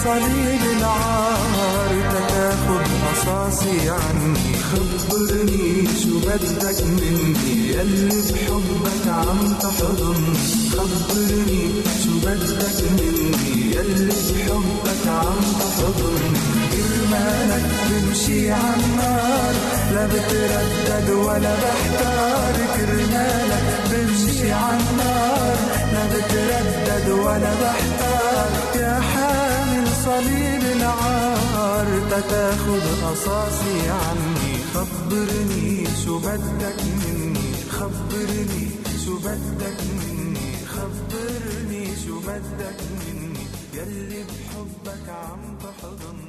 صليب 0.07 0.63
العار 0.77 1.91
تاخد 2.11 2.85
قصاصي 3.03 3.89
عني. 3.89 4.53
خبرني 4.69 5.87
شو 6.01 6.19
بدك 6.19 6.79
مني؟ 6.83 7.57
يلي 7.75 8.21
بحبك 8.31 9.05
عم 9.07 9.39
تحضن. 9.61 10.23
خبرني 10.71 11.63
شو 12.03 12.13
بدك 12.23 12.77
مني؟ 12.97 13.31
يلي 13.75 14.07
بحبك 14.27 15.05
عم 15.07 15.39
تحضن. 15.59 16.23
كرمالك 16.71 17.65
بمشي 17.89 18.51
عالنار 18.51 19.55
لا 19.93 20.05
بتردد 20.11 21.09
ولا 21.09 21.53
بحتار. 21.63 22.55
كرمالك 22.75 23.67
بمشي 23.91 24.51
عالنار 24.51 25.57
لا 25.93 26.03
بتردد 26.11 27.09
ولا 27.09 27.53
بحتار. 27.61 28.16
صليب 30.07 30.63
العار 30.77 31.87
تتاخد 32.11 32.85
قصاصي 33.03 33.89
عني. 33.89 34.53
خبرني 34.73 35.87
شو 36.05 36.19
بدك 36.19 36.79
مني 36.99 37.49
خبرني 37.69 38.65
شو 39.05 39.17
بدك 39.25 39.79
مني 39.99 40.49
خبرني 40.75 41.85
شو 42.05 42.19
بدك 42.19 42.79
مني. 42.99 43.45
يلي 43.73 44.23
بحبك 44.29 45.09
عم 45.09 45.57
تحضن 45.63 46.26